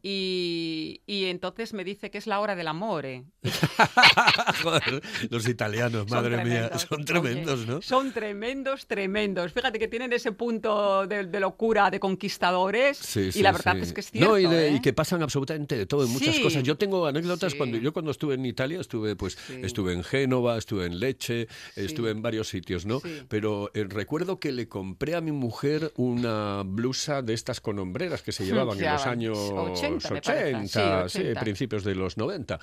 Y, 0.00 1.00
y 1.06 1.26
entonces 1.26 1.72
me 1.74 1.84
dice 1.84 2.10
que 2.10 2.18
es 2.18 2.26
la 2.26 2.40
hora 2.40 2.54
del 2.56 2.68
amore. 2.68 3.24
Joder, 4.62 5.02
los 5.30 5.48
italianos, 5.48 6.08
Son 6.08 6.18
madre 6.18 6.36
mía, 6.44 6.68
tremendos, 6.70 6.82
son 6.82 7.04
tremendos, 7.04 7.60
oye, 7.60 7.66
¿no? 7.70 7.82
Son 7.82 8.12
tremendos, 8.12 8.86
tremendos. 8.86 9.52
Fíjate 9.52 9.78
que 9.78 9.88
tienen 9.88 10.12
ese 10.12 10.32
punto 10.32 11.06
de, 11.06 11.26
de 11.26 11.40
locura 11.40 11.90
de 11.90 12.00
conquistadores 12.00 12.96
Sí, 12.98 13.20
y 13.20 13.32
sí, 13.32 13.42
la 13.42 13.52
verdad 13.52 13.74
sí. 13.76 13.80
es 13.82 13.92
que 13.92 14.00
es 14.00 14.10
cierto. 14.10 14.30
No, 14.30 14.38
y, 14.38 14.46
de- 14.46 14.68
¿eh? 14.68 14.74
y 14.76 14.80
que 14.80 14.92
pasan 14.92 15.22
absolutamente 15.22 15.76
de 15.76 15.86
todo 15.86 16.04
en 16.04 16.10
muchas 16.12 16.38
cosas. 16.40 16.62
Yo 16.62 16.76
tengo 16.76 17.06
anécdotas 17.06 17.54
cuando 17.54 17.76
yo 17.78 17.92
cuando 17.92 18.10
estuve 18.10 18.34
en 18.34 18.46
Italia, 18.46 18.80
estuve 18.80 19.16
pues 19.16 19.36
estuve 19.62 19.92
en 19.92 20.04
Génova, 20.04 20.58
estuve 20.58 20.86
en 20.86 20.98
Leche, 21.00 21.48
estuve 21.76 22.10
en 22.10 22.22
varios 22.22 22.48
sitios, 22.48 22.86
¿no? 22.86 23.00
Pero 23.28 23.70
eh, 23.74 23.84
recuerdo 23.88 24.38
que 24.38 24.52
le 24.52 24.68
compré 24.68 25.14
a 25.14 25.20
mi 25.20 25.32
mujer 25.32 25.92
una 25.96 26.62
blusa 26.64 27.22
de 27.22 27.34
estas 27.34 27.60
con 27.60 27.78
hombreras 27.78 28.22
que 28.22 28.32
se 28.32 28.44
llevaban 28.46 28.78
en 28.78 28.92
los 28.92 29.06
años 29.06 29.38
80, 29.86 30.08
80, 30.08 30.14
me 30.14 30.20
parece. 30.20 30.68
Sí, 30.68 30.80
sí, 31.08 31.18
80. 31.20 31.40
principios 31.40 31.84
de 31.84 31.94
los 31.94 32.16
90. 32.16 32.58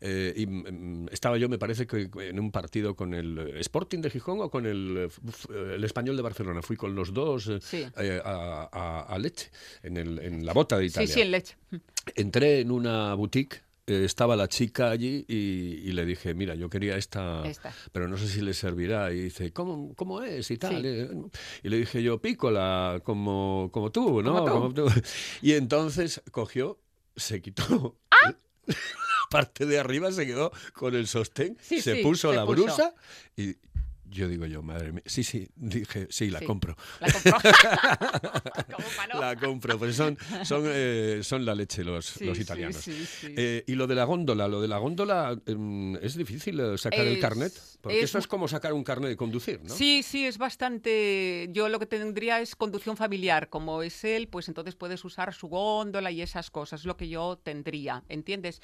Eh, 0.00 0.32
y 0.36 0.46
mm, 0.46 1.08
estaba 1.12 1.36
yo, 1.38 1.48
me 1.48 1.58
parece 1.58 1.86
que 1.86 2.08
en 2.20 2.38
un 2.40 2.50
partido 2.50 2.94
con 2.94 3.14
el 3.14 3.38
Sporting 3.58 4.00
de 4.00 4.10
Gijón 4.10 4.40
o 4.40 4.50
con 4.50 4.66
el, 4.66 4.96
eh, 4.96 5.04
f- 5.28 5.74
el 5.74 5.82
Español 5.84 6.16
de 6.16 6.22
Barcelona. 6.22 6.62
Fui 6.62 6.76
con 6.76 6.94
los 6.94 7.12
dos 7.12 7.48
eh, 7.48 7.58
Sí. 7.60 7.86
eh, 7.98 8.20
a, 8.24 8.68
a- 8.72 9.00
a 9.14 9.18
Leche, 9.18 9.50
en, 9.82 9.96
el, 9.96 10.18
en 10.20 10.46
la 10.46 10.52
bota 10.52 10.76
de 10.78 10.84
Sí, 10.88 10.92
Italia. 11.02 11.14
sí, 11.14 11.20
en 11.22 11.30
leche. 11.30 11.56
Entré 12.14 12.60
en 12.60 12.70
una 12.70 13.14
boutique. 13.14 13.63
Eh, 13.86 14.04
estaba 14.04 14.34
la 14.36 14.48
chica 14.48 14.90
allí 14.90 15.24
y, 15.28 15.34
y 15.88 15.92
le 15.92 16.04
dije, 16.06 16.34
mira, 16.34 16.54
yo 16.54 16.68
quería 16.70 16.96
esta, 16.96 17.46
Esta. 17.46 17.74
pero 17.92 18.08
no 18.08 18.16
sé 18.16 18.28
si 18.28 18.40
le 18.40 18.54
servirá. 18.54 19.12
Y 19.12 19.20
dice, 19.24 19.52
¿cómo, 19.52 19.94
cómo 19.94 20.22
es? 20.22 20.50
Y 20.50 20.56
tal. 20.58 20.76
Sí. 20.76 20.82
Eh, 20.84 21.08
Y 21.62 21.68
le 21.68 21.78
dije 21.78 22.02
yo, 22.02 22.20
pícola, 22.20 23.00
como, 23.04 23.68
como 23.72 23.90
tú, 23.92 24.22
¿no? 24.22 24.44
Como 24.46 24.72
tú. 24.72 24.86
tú. 24.86 24.92
Y 25.42 25.52
entonces 25.52 26.22
cogió, 26.30 26.78
se 27.16 27.40
quitó. 27.42 27.98
¡Ah! 28.10 28.34
Parte 29.30 29.66
de 29.66 29.78
arriba 29.78 30.12
se 30.12 30.26
quedó 30.26 30.52
con 30.74 30.94
el 30.94 31.06
sostén, 31.06 31.56
Sí, 31.60 31.80
se 31.80 31.96
sí, 31.96 32.02
puso 32.02 32.30
se 32.30 32.36
la 32.36 32.46
puso. 32.46 32.62
brusa 32.62 32.94
y 33.36 33.56
yo 34.14 34.28
digo 34.28 34.46
yo, 34.46 34.62
madre 34.62 34.92
mía, 34.92 35.02
sí, 35.06 35.24
sí, 35.24 35.48
dije, 35.56 36.06
sí, 36.10 36.30
la 36.30 36.38
Sí. 36.38 36.44
compro. 36.46 36.76
La 37.00 37.12
compró. 37.12 37.32
¿Cómo 38.76 38.88
pa' 38.96 39.06
no? 39.12 39.20
La 39.20 39.36
compro, 39.36 39.78
pues 39.78 39.96
son, 39.96 40.16
son, 40.44 40.64
eh, 40.66 41.20
son 41.22 41.44
la 41.44 41.54
leche 41.54 41.82
los, 41.84 42.06
Sí, 42.06 42.24
los 42.24 42.38
italianos. 42.38 42.76
sí, 42.76 43.04
sí. 43.06 43.34
Eh, 43.36 43.64
y 43.66 43.74
lo 43.74 43.86
de 43.86 43.94
la 43.94 44.04
góndola, 44.04 44.46
lo 44.48 44.60
de 44.60 44.68
la 44.68 44.78
góndola 44.78 45.36
em, 45.46 45.96
es 45.96 46.16
difícil 46.16 46.58
eh, 46.60 46.78
sacar 46.78 47.00
el 47.06 47.18
carnet, 47.18 47.52
porque 47.80 47.98
es 47.98 48.04
eso 48.04 48.18
es 48.18 48.26
como 48.26 48.46
sacar 48.48 48.72
un 48.72 48.84
carnet 48.84 49.10
de 49.10 49.16
conducir, 49.16 49.60
¿no? 49.62 49.74
Sí, 49.74 50.02
sí, 50.02 50.24
es 50.26 50.38
bastante. 50.38 51.48
Yo 51.50 51.68
lo 51.68 51.78
que 51.78 51.86
tendría 51.86 52.40
es 52.40 52.54
conducción 52.56 52.96
familiar. 52.96 53.48
Como 53.48 53.82
es 53.82 54.04
él, 54.04 54.28
pues 54.28 54.48
entonces 54.48 54.74
puedes 54.76 55.04
usar 55.04 55.34
su 55.34 55.48
góndola 55.48 56.10
y 56.10 56.22
esas 56.22 56.50
cosas, 56.50 56.80
es 56.80 56.86
lo 56.86 56.96
que 56.96 57.08
yo 57.08 57.36
tendría, 57.42 58.04
¿entiendes? 58.08 58.60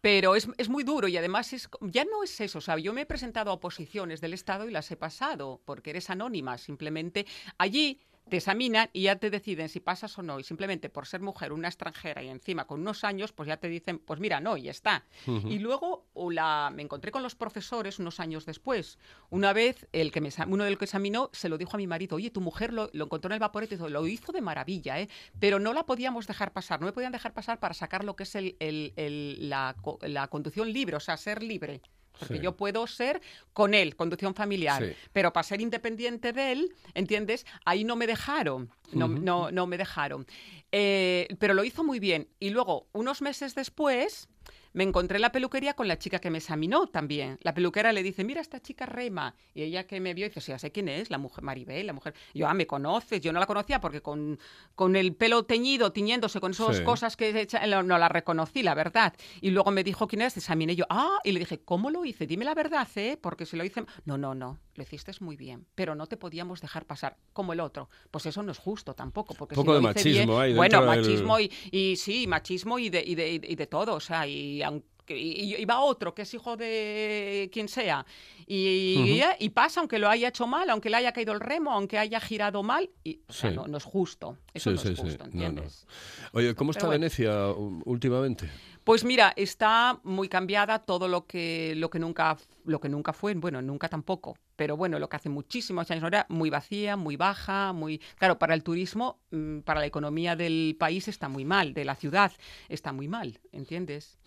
Pero 0.00 0.34
es, 0.34 0.48
es 0.56 0.68
muy 0.68 0.84
duro 0.84 1.08
y 1.08 1.16
además 1.16 1.52
es, 1.52 1.68
ya 1.80 2.04
no 2.04 2.22
es 2.22 2.40
eso. 2.40 2.58
O 2.58 2.78
yo 2.78 2.92
me 2.92 3.02
he 3.02 3.06
presentado 3.06 3.50
a 3.50 3.54
oposiciones 3.54 4.20
del 4.20 4.34
Estado 4.34 4.68
y 4.68 4.72
las 4.72 4.90
he 4.90 4.96
pasado, 4.96 5.60
porque 5.64 5.90
eres 5.90 6.10
anónima. 6.10 6.58
Simplemente 6.58 7.26
allí 7.58 8.00
te 8.30 8.38
examinan 8.38 8.88
y 8.94 9.02
ya 9.02 9.16
te 9.16 9.28
deciden 9.28 9.68
si 9.68 9.80
pasas 9.80 10.16
o 10.18 10.22
no. 10.22 10.40
Y 10.40 10.44
simplemente 10.44 10.88
por 10.88 11.06
ser 11.06 11.20
mujer, 11.20 11.52
una 11.52 11.68
extranjera 11.68 12.22
y 12.22 12.28
encima 12.28 12.66
con 12.66 12.80
unos 12.80 13.04
años, 13.04 13.32
pues 13.32 13.46
ya 13.48 13.58
te 13.58 13.68
dicen, 13.68 13.98
pues 13.98 14.18
mira, 14.20 14.40
no, 14.40 14.56
y 14.56 14.62
ya 14.62 14.70
está. 14.70 15.04
Y 15.26 15.58
luego 15.58 16.06
o 16.14 16.30
la, 16.30 16.72
me 16.74 16.82
encontré 16.82 17.12
con 17.12 17.22
los 17.22 17.34
profesores 17.34 17.98
unos 17.98 18.18
años 18.20 18.46
después. 18.46 18.98
Una 19.28 19.52
vez, 19.52 19.86
el 19.92 20.10
que 20.12 20.22
me, 20.22 20.30
uno 20.48 20.64
del 20.64 20.78
que 20.78 20.86
examinó 20.86 21.28
se 21.34 21.50
lo 21.50 21.58
dijo 21.58 21.72
a 21.74 21.76
mi 21.76 21.86
marido, 21.86 22.16
oye, 22.16 22.30
tu 22.30 22.40
mujer 22.40 22.72
lo, 22.72 22.88
lo 22.94 23.04
encontró 23.04 23.28
en 23.28 23.34
el 23.34 23.40
vaporete, 23.40 23.76
lo 23.76 24.06
hizo 24.06 24.32
de 24.32 24.40
maravilla, 24.40 24.98
¿eh? 25.00 25.08
pero 25.38 25.58
no 25.58 25.74
la 25.74 25.84
podíamos 25.84 26.26
dejar 26.26 26.52
pasar, 26.52 26.80
no 26.80 26.86
me 26.86 26.92
podían 26.92 27.12
dejar 27.12 27.34
pasar 27.34 27.60
para 27.60 27.74
sacar 27.74 28.04
lo 28.04 28.16
que 28.16 28.22
es 28.22 28.34
el, 28.36 28.56
el- 28.60 28.94
el- 28.96 29.50
la, 29.50 29.76
co- 29.82 29.98
la 30.02 30.28
conducción 30.28 30.72
libre, 30.72 30.96
o 30.96 31.00
sea, 31.00 31.16
ser 31.16 31.42
libre. 31.42 31.82
Porque 32.20 32.36
Sí. 32.36 32.40
yo 32.40 32.56
puedo 32.56 32.86
ser 32.86 33.20
con 33.52 33.74
él, 33.74 33.96
conducción 33.96 34.34
familiar, 34.34 34.84
Sí. 34.84 34.92
pero 35.12 35.32
para 35.32 35.42
ser 35.42 35.60
independiente 35.60 36.32
de 36.32 36.52
él, 36.52 36.74
¿entiendes? 36.94 37.44
Ahí 37.64 37.82
no 37.82 37.96
me 37.96 38.06
dejaron, 38.06 38.70
no, 38.92 39.08
no, 39.08 39.50
no 39.50 39.66
me 39.66 39.76
dejaron. 39.78 40.26
Eh, 40.72 41.26
pero 41.40 41.54
lo 41.54 41.64
hizo 41.64 41.82
muy 41.82 41.98
bien. 41.98 42.28
Y 42.38 42.50
luego, 42.50 42.86
unos 42.92 43.22
meses 43.22 43.54
después, 43.56 44.28
me 44.72 44.84
encontré 44.84 45.16
en 45.16 45.22
la 45.22 45.32
peluquería 45.32 45.74
con 45.74 45.88
la 45.88 45.98
chica 45.98 46.18
que 46.20 46.30
me 46.30 46.38
examinó 46.38 46.86
también. 46.86 47.38
La 47.42 47.54
peluquera 47.54 47.92
le 47.92 48.02
dice, 48.02 48.24
mira 48.24 48.40
esta 48.40 48.60
chica 48.60 48.86
Rema. 48.86 49.34
Y 49.54 49.62
ella 49.62 49.86
que 49.86 50.00
me 50.00 50.14
vio 50.14 50.28
dice, 50.28 50.40
sí, 50.40 50.52
ya 50.52 50.58
sé 50.58 50.70
quién 50.70 50.88
es, 50.88 51.10
la 51.10 51.18
mujer 51.18 51.42
Maribel, 51.42 51.86
la 51.86 51.92
mujer. 51.92 52.14
Y 52.34 52.40
yo, 52.40 52.48
ah, 52.48 52.54
me 52.54 52.66
conoces. 52.66 53.20
Yo 53.20 53.32
no 53.32 53.40
la 53.40 53.46
conocía 53.46 53.80
porque 53.80 54.00
con, 54.00 54.38
con 54.74 54.96
el 54.96 55.14
pelo 55.14 55.44
teñido, 55.44 55.92
tiñéndose 55.92 56.40
con 56.40 56.52
esas 56.52 56.78
Sí. 56.78 56.84
cosas 56.84 57.16
que 57.16 57.48
no, 57.68 57.82
no 57.82 57.98
la 57.98 58.08
reconocí, 58.08 58.62
la 58.62 58.74
verdad. 58.74 59.14
Y 59.40 59.50
luego 59.50 59.70
me 59.70 59.82
dijo 59.82 60.06
quién 60.06 60.22
es, 60.22 60.36
examiné 60.36 60.76
yo, 60.76 60.84
ah, 60.88 61.18
y 61.24 61.32
le 61.32 61.40
dije, 61.40 61.60
¿cómo 61.64 61.90
lo 61.90 62.04
hice? 62.04 62.26
Dime 62.26 62.44
la 62.44 62.54
verdad, 62.54 62.86
¿eh? 62.96 63.18
Porque 63.20 63.46
si 63.46 63.56
lo 63.56 63.64
hice. 63.64 63.84
No, 64.04 64.18
no, 64.18 64.34
no, 64.34 64.58
lo 64.80 64.84
hiciste 64.84 65.12
muy 65.20 65.36
bien, 65.36 65.66
pero 65.74 65.94
no 65.94 66.06
te 66.06 66.16
podíamos 66.16 66.60
dejar 66.62 66.86
pasar 66.86 67.16
como 67.34 67.52
el 67.52 67.60
otro. 67.60 67.90
Pues 68.10 68.24
eso 68.26 68.42
no 68.42 68.50
es 68.52 68.58
justo 68.58 68.94
tampoco. 68.94 69.34
Porque 69.34 69.54
Poco 69.54 69.76
si 69.76 69.82
lo 69.82 69.88
de 69.92 70.00
hice 70.00 70.08
bien- 70.08 70.18
machismo 70.28 70.40
hay 70.40 70.54
Bueno, 70.54 70.78
del- 70.80 70.86
machismo 70.88 71.38
y, 71.38 71.52
y 71.70 71.96
sí, 71.96 72.26
machismo 72.26 72.78
y 72.78 72.88
de, 72.88 73.02
y 73.06 73.14
de, 73.14 73.34
y 73.34 73.54
de 73.56 73.66
todo, 73.66 73.94
o 73.94 74.00
sea, 74.00 74.26
y 74.26 74.62
aunque 74.62 74.88
y, 75.12 75.64
va 75.64 75.80
otro 75.80 76.14
que 76.14 76.22
es 76.22 76.32
hijo 76.34 76.56
de 76.56 77.50
quien 77.52 77.66
sea 77.66 78.06
y, 78.46 79.20
y 79.40 79.48
pasa 79.50 79.80
aunque 79.80 79.98
lo 79.98 80.08
haya 80.08 80.28
hecho 80.28 80.46
mal, 80.46 80.70
aunque 80.70 80.88
le 80.88 80.96
haya 80.98 81.12
caído 81.12 81.32
el 81.32 81.40
remo, 81.40 81.72
aunque 81.72 81.98
haya 81.98 82.20
girado 82.20 82.62
mal, 82.62 82.88
y, 83.02 83.20
o 83.28 83.32
sea, 83.32 83.50
Sí. 83.50 83.56
no, 83.56 83.66
no 83.66 83.76
es 83.78 83.84
justo, 83.84 84.36
eso 84.54 84.70
Sí, 84.70 84.76
no 84.76 84.82
sí, 84.82 84.88
es 84.92 84.98
justo, 85.00 85.24
no. 85.24 85.30
¿entiendes? 85.32 85.86
Oye, 86.32 86.54
¿cómo 86.54 86.70
está 86.70 86.86
bueno. 86.86 87.00
Venecia 87.00 87.48
últimamente? 87.84 88.48
Pues 88.84 89.04
mira, 89.04 89.32
está 89.36 90.00
muy 90.04 90.28
cambiada 90.28 90.78
todo 90.78 91.06
lo 91.08 91.26
que, 91.26 91.74
lo 91.76 91.90
que 91.90 91.98
nunca 91.98 92.36
lo 92.64 92.80
que 92.80 92.88
nunca 92.88 93.12
fue, 93.12 93.34
bueno, 93.34 93.60
nunca 93.62 93.88
tampoco, 93.88 94.36
pero 94.60 94.76
bueno, 94.76 94.98
lo 94.98 95.08
que 95.08 95.16
hace 95.16 95.30
muchísimos 95.30 95.90
años 95.90 96.04
era 96.04 96.26
muy 96.28 96.50
vacía, 96.50 96.94
muy 96.94 97.16
baja, 97.16 97.72
muy 97.72 97.98
claro, 98.18 98.38
para 98.38 98.52
el 98.52 98.62
turismo, 98.62 99.18
mm, 99.30 99.60
para 99.60 99.80
la 99.80 99.86
economía 99.86 100.36
del 100.36 100.76
país 100.78 101.08
está 101.08 101.30
muy 101.30 101.46
mal, 101.46 101.72
de 101.72 101.86
la 101.86 101.94
ciudad 101.94 102.30
está 102.68 102.92
muy 102.92 103.08
mal, 103.08 103.40
¿entiendes? 103.52 104.18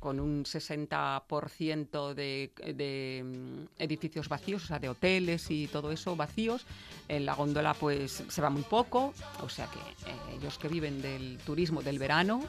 Con 0.00 0.18
un 0.18 0.44
60% 0.44 2.12
de, 2.12 2.50
de, 2.74 3.22
mm, 3.24 3.80
edificios 3.80 4.28
vacíos, 4.28 4.64
o 4.64 4.66
sea, 4.66 4.80
de 4.80 4.88
hoteles 4.88 5.48
y 5.48 5.68
todo 5.68 5.92
eso 5.92 6.16
vacíos. 6.16 6.66
En 7.06 7.24
la 7.24 7.34
góndola 7.34 7.72
pues 7.74 8.24
se 8.26 8.42
va 8.42 8.50
muy 8.50 8.62
poco, 8.62 9.14
o 9.44 9.48
sea 9.48 9.68
que 9.70 9.78
eh, 10.10 10.36
ellos 10.38 10.58
que 10.58 10.66
viven 10.66 11.00
del 11.00 11.38
turismo 11.46 11.82
del 11.82 12.00
verano, 12.00 12.42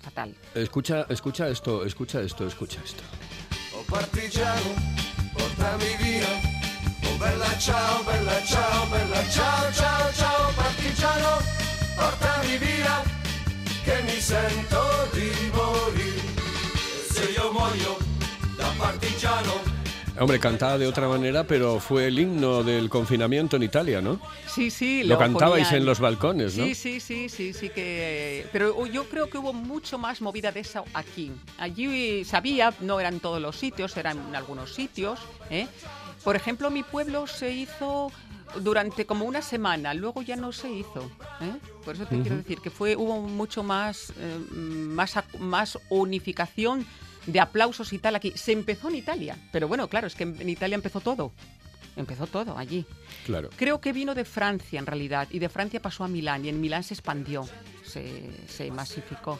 fatal. 0.00 0.34
Escucha, 0.54 1.06
escucha 1.08 1.48
esto, 1.48 1.86
escucha 1.86 2.20
esto, 2.20 2.46
escucha 2.46 2.82
esto. 2.84 3.02
Oh 3.72 3.82
partigiano, 3.90 4.74
portami 5.32 5.96
via. 6.02 6.55
Bella 7.18 7.58
ciao, 7.58 8.02
bella 8.04 8.42
ciao, 8.44 8.86
bella 8.90 9.22
ciao, 9.30 9.72
ciao, 9.72 10.12
ciao 10.12 10.52
partigiano, 10.54 11.38
portami 11.96 12.58
via, 12.58 13.02
che 13.84 14.02
mi 14.02 14.20
sento 14.20 14.80
di 15.12 15.30
morir. 15.52 16.22
Se 17.10 17.24
io 17.32 17.52
muoio 17.52 17.96
da 18.56 18.70
partigiano, 18.76 19.74
Hombre, 20.18 20.38
cantaba 20.38 20.78
de 20.78 20.86
otra 20.86 21.08
manera, 21.08 21.44
pero 21.44 21.78
fue 21.78 22.06
el 22.06 22.18
himno 22.18 22.62
del 22.62 22.88
confinamiento 22.88 23.56
en 23.56 23.62
Italia, 23.64 24.00
¿no? 24.00 24.18
Sí, 24.46 24.70
sí, 24.70 25.04
Lo 25.04 25.18
cantabais 25.18 25.66
ponían. 25.66 25.82
en 25.82 25.86
los 25.86 26.00
balcones, 26.00 26.56
¿no? 26.56 26.64
Sí, 26.64 26.74
sí, 26.74 27.00
sí, 27.00 27.28
sí, 27.28 27.52
sí 27.52 27.68
que... 27.68 28.46
Pero 28.50 28.86
yo 28.86 29.04
creo 29.10 29.28
que 29.28 29.36
hubo 29.36 29.52
mucho 29.52 29.98
más 29.98 30.22
movida 30.22 30.52
de 30.52 30.60
eso 30.60 30.86
aquí. 30.94 31.32
Allí 31.58 32.24
sabía, 32.24 32.72
no 32.80 32.98
eran 32.98 33.20
todos 33.20 33.42
los 33.42 33.56
sitios, 33.56 33.94
eran 33.98 34.16
en 34.28 34.34
algunos 34.36 34.72
sitios. 34.74 35.20
¿eh? 35.50 35.66
Por 36.26 36.34
ejemplo, 36.34 36.72
mi 36.72 36.82
pueblo 36.82 37.28
se 37.28 37.52
hizo 37.52 38.10
durante 38.60 39.06
como 39.06 39.26
una 39.26 39.42
semana, 39.42 39.94
luego 39.94 40.22
ya 40.22 40.34
no 40.34 40.50
se 40.50 40.68
hizo. 40.68 41.08
¿eh? 41.40 41.54
Por 41.84 41.94
eso 41.94 42.04
te 42.04 42.20
quiero 42.20 42.36
decir 42.36 42.58
que 42.60 42.68
fue 42.68 42.96
hubo 42.96 43.20
mucho 43.20 43.62
más, 43.62 44.12
eh, 44.18 44.36
más, 44.50 45.14
más 45.38 45.78
unificación 45.88 46.84
de 47.26 47.38
aplausos 47.38 47.92
y 47.92 48.00
tal 48.00 48.16
aquí. 48.16 48.32
Se 48.34 48.50
empezó 48.50 48.88
en 48.88 48.96
Italia, 48.96 49.38
pero 49.52 49.68
bueno, 49.68 49.86
claro, 49.86 50.08
es 50.08 50.16
que 50.16 50.24
en 50.24 50.40
en 50.40 50.48
Italia 50.48 50.74
empezó 50.74 50.98
todo. 50.98 51.30
Empezó 51.94 52.26
todo 52.26 52.58
allí. 52.58 52.84
Claro. 53.24 53.48
Creo 53.54 53.80
que 53.80 53.92
vino 53.92 54.12
de 54.16 54.24
Francia 54.24 54.80
en 54.80 54.86
realidad 54.86 55.28
y 55.30 55.38
de 55.38 55.48
Francia 55.48 55.80
pasó 55.80 56.02
a 56.02 56.08
Milán 56.08 56.44
y 56.44 56.48
en 56.48 56.60
Milán 56.60 56.82
se 56.82 56.94
expandió, 56.94 57.48
se, 57.84 58.28
se 58.48 58.72
masificó. 58.72 59.38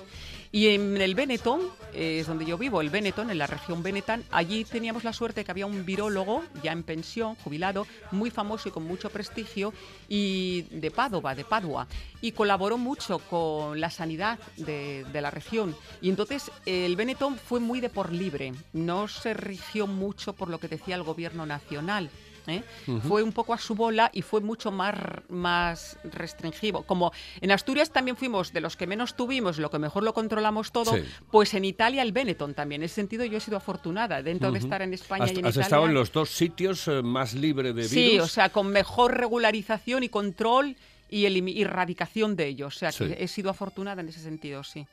Y 0.52 0.68
en 0.68 1.00
el 1.00 1.14
Benetton, 1.14 1.60
eh, 1.92 2.18
es 2.20 2.26
donde 2.26 2.44
yo 2.44 2.58
vivo, 2.58 2.80
el 2.80 2.90
Benetton, 2.90 3.30
en 3.30 3.38
la 3.38 3.46
región 3.46 3.82
Benetton, 3.82 4.24
allí 4.30 4.64
teníamos 4.64 5.04
la 5.04 5.12
suerte 5.12 5.44
que 5.44 5.50
había 5.50 5.66
un 5.66 5.84
virólogo 5.84 6.44
ya 6.62 6.72
en 6.72 6.82
pensión, 6.82 7.34
jubilado, 7.36 7.86
muy 8.10 8.30
famoso 8.30 8.68
y 8.68 8.72
con 8.72 8.84
mucho 8.84 9.10
prestigio, 9.10 9.72
y 10.08 10.62
de 10.70 10.90
Padova, 10.90 11.34
de 11.34 11.44
Padua, 11.44 11.86
y 12.20 12.32
colaboró 12.32 12.78
mucho 12.78 13.18
con 13.18 13.80
la 13.80 13.90
sanidad 13.90 14.38
de, 14.56 15.04
de 15.12 15.20
la 15.20 15.30
región. 15.30 15.76
Y 16.00 16.08
entonces 16.08 16.50
el 16.64 16.96
Benetton 16.96 17.36
fue 17.36 17.60
muy 17.60 17.80
de 17.80 17.90
por 17.90 18.12
libre, 18.12 18.54
no 18.72 19.08
se 19.08 19.34
rigió 19.34 19.86
mucho 19.86 20.32
por 20.32 20.48
lo 20.48 20.58
que 20.58 20.68
decía 20.68 20.94
el 20.94 21.02
gobierno 21.02 21.46
nacional 21.46 22.10
¿eh? 22.48 22.62
Fue 23.08 23.22
un 23.22 23.32
poco 23.32 23.54
a 23.54 23.58
su 23.58 23.74
bola 23.74 24.10
y 24.12 24.22
fue 24.22 24.40
mucho 24.40 24.70
más, 24.70 24.94
más 25.28 25.98
restringido. 26.04 26.82
Como 26.82 27.12
en 27.40 27.50
Asturias 27.50 27.90
también 27.90 28.16
fuimos 28.16 28.52
de 28.52 28.60
los 28.60 28.76
que 28.76 28.86
menos 28.86 29.14
tuvimos, 29.16 29.58
lo 29.58 29.70
que 29.70 29.78
mejor 29.78 30.02
lo 30.02 30.14
controlamos 30.14 30.72
todo, 30.72 30.94
Sí. 30.94 31.02
pues 31.30 31.54
en 31.54 31.64
Italia 31.64 32.02
el 32.02 32.12
Benetton 32.12 32.54
también. 32.54 32.82
En 32.82 32.86
ese 32.86 32.96
sentido 32.96 33.24
yo 33.24 33.38
he 33.38 33.40
sido 33.40 33.56
afortunada 33.56 34.22
dentro 34.22 34.52
de 34.52 34.58
estar 34.58 34.82
en 34.82 34.92
España 34.94 35.24
Has, 35.24 35.32
y 35.32 35.38
en 35.38 35.46
has 35.46 35.52
Italia. 35.54 35.62
estado 35.66 35.86
en 35.86 35.94
los 35.94 36.12
dos 36.12 36.30
sitios 36.30 36.88
eh, 36.88 37.02
más 37.02 37.34
libre 37.34 37.68
de 37.72 37.82
virus. 37.82 37.90
Sí, 37.90 38.18
o 38.20 38.26
sea, 38.26 38.50
con 38.50 38.68
mejor 38.68 39.16
regularización 39.16 40.02
y 40.02 40.08
control 40.08 40.76
y 41.08 41.26
erradicación 41.62 42.36
de 42.36 42.46
ellos. 42.48 42.76
O 42.76 42.78
sea, 42.78 42.90
que 42.90 43.06
Sí. 43.08 43.14
he 43.18 43.28
sido 43.28 43.50
afortunada 43.50 44.00
en 44.02 44.08
ese 44.08 44.20
sentido, 44.20 44.62
sí. 44.64 44.86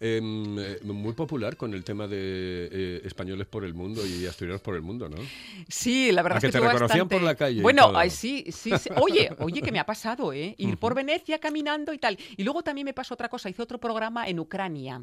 Em, 0.00 0.58
eh, 0.58 0.78
muy 0.84 1.12
popular 1.12 1.56
con 1.56 1.74
el 1.74 1.84
tema 1.84 2.06
de 2.06 2.68
eh, 2.72 3.00
españoles 3.04 3.46
por 3.46 3.64
el 3.64 3.74
mundo 3.74 4.04
y 4.06 4.26
asturianos 4.26 4.60
por 4.60 4.74
el 4.74 4.82
mundo, 4.82 5.08
¿no? 5.08 5.16
Sí, 5.68 6.12
la 6.12 6.22
verdad 6.22 6.36
¿A 6.36 6.38
es 6.38 6.42
que 6.42 6.48
que 6.48 6.52
te 6.52 6.58
reconocían 6.60 6.88
bastante- 6.88 7.14
por 7.14 7.22
la 7.22 7.34
calle 7.34 7.62
Bueno, 7.62 7.92
ay, 7.94 8.10
sí, 8.10 8.44
sí, 8.50 8.72
sí. 8.78 8.90
Oye, 9.00 9.30
oye, 9.38 9.62
que 9.62 9.72
me 9.72 9.78
ha 9.78 9.86
pasado, 9.86 10.32
¿eh? 10.32 10.54
Ir 10.58 10.76
por 10.78 10.94
Venecia 10.94 11.38
caminando 11.38 11.92
y 11.92 11.98
tal. 11.98 12.18
Y 12.36 12.42
luego 12.44 12.62
también 12.62 12.84
me 12.84 12.92
pasó 12.94 13.14
otra 13.14 13.28
cosa. 13.28 13.48
Hice 13.50 13.62
otro 13.62 13.78
programa 13.78 14.28
en 14.28 14.40
Ucrania. 14.40 15.02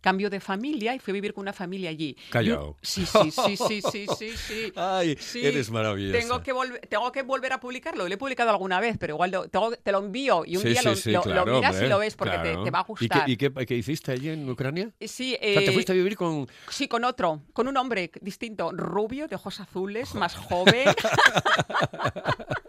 Cambio 0.00 0.30
de 0.30 0.40
familia 0.40 0.94
y 0.94 0.98
fui 0.98 1.12
a 1.12 1.14
vivir 1.14 1.34
con 1.34 1.42
una 1.42 1.52
familia 1.52 1.90
allí. 1.90 2.16
Callao. 2.30 2.76
Y- 2.82 2.86
Sí, 2.86 3.04
sí, 3.06 3.30
sí, 3.30 3.56
sí, 3.56 3.82
sí, 3.90 4.06
sí, 4.18 4.30
sí. 4.36 4.72
Ay, 4.76 5.16
Sí, 5.18 5.44
eres 5.44 5.70
maravillosa. 5.70 6.18
Tengo 6.18 6.42
que, 6.42 6.52
volver, 6.52 6.80
tengo 6.86 7.10
que 7.12 7.22
volver 7.22 7.52
a 7.52 7.60
publicarlo. 7.60 8.06
Lo 8.08 8.14
he 8.14 8.16
publicado 8.18 8.50
alguna 8.50 8.80
vez, 8.80 8.96
pero 8.98 9.14
igual 9.14 9.30
lo- 9.30 9.48
tengo- 9.60 9.76
te 9.76 9.92
lo 9.92 9.98
envío 9.98 10.44
y 10.44 10.56
un 10.56 10.62
Sí, 10.62 10.68
día 10.70 10.82
lo, 10.82 10.94
sí, 10.96 11.10
lo- 11.10 11.18
lo 11.18 11.22
claro, 11.24 11.54
miras 11.56 11.70
hombre, 11.72 11.86
y 11.86 11.90
lo 11.90 11.98
ves 11.98 12.16
porque 12.16 12.36
te- 12.38 12.42
claro. 12.42 12.62
te, 12.64 12.70
va 12.70 12.78
a 12.80 12.82
¿Y 12.82 12.86
gustar. 12.86 13.24
qué, 13.24 13.32
y 13.32 13.36
qué- 13.36 13.66
qué 13.66 13.74
hiciste 13.76 14.12
allí 14.12 14.28
en 14.30 14.48
Ucrania? 14.48 14.90
Sí, 15.00 15.34
O 15.40 15.42
sea, 15.44 15.54
te 15.60 15.70
eh, 15.70 15.72
fuiste 15.72 15.92
a 15.92 15.94
vivir 15.94 16.16
con... 16.16 16.48
Sí, 16.70 16.88
con 16.88 17.04
otro, 17.04 17.42
con 17.52 17.68
un 17.68 17.76
hombre 17.76 18.10
distinto, 18.20 18.70
rubio, 18.72 19.28
de 19.28 19.36
ojos 19.36 19.60
azules, 19.60 20.14
más 20.14 20.34
joven. 20.36 20.84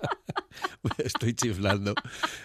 Estoy 0.98 1.34
chiflando. 1.34 1.94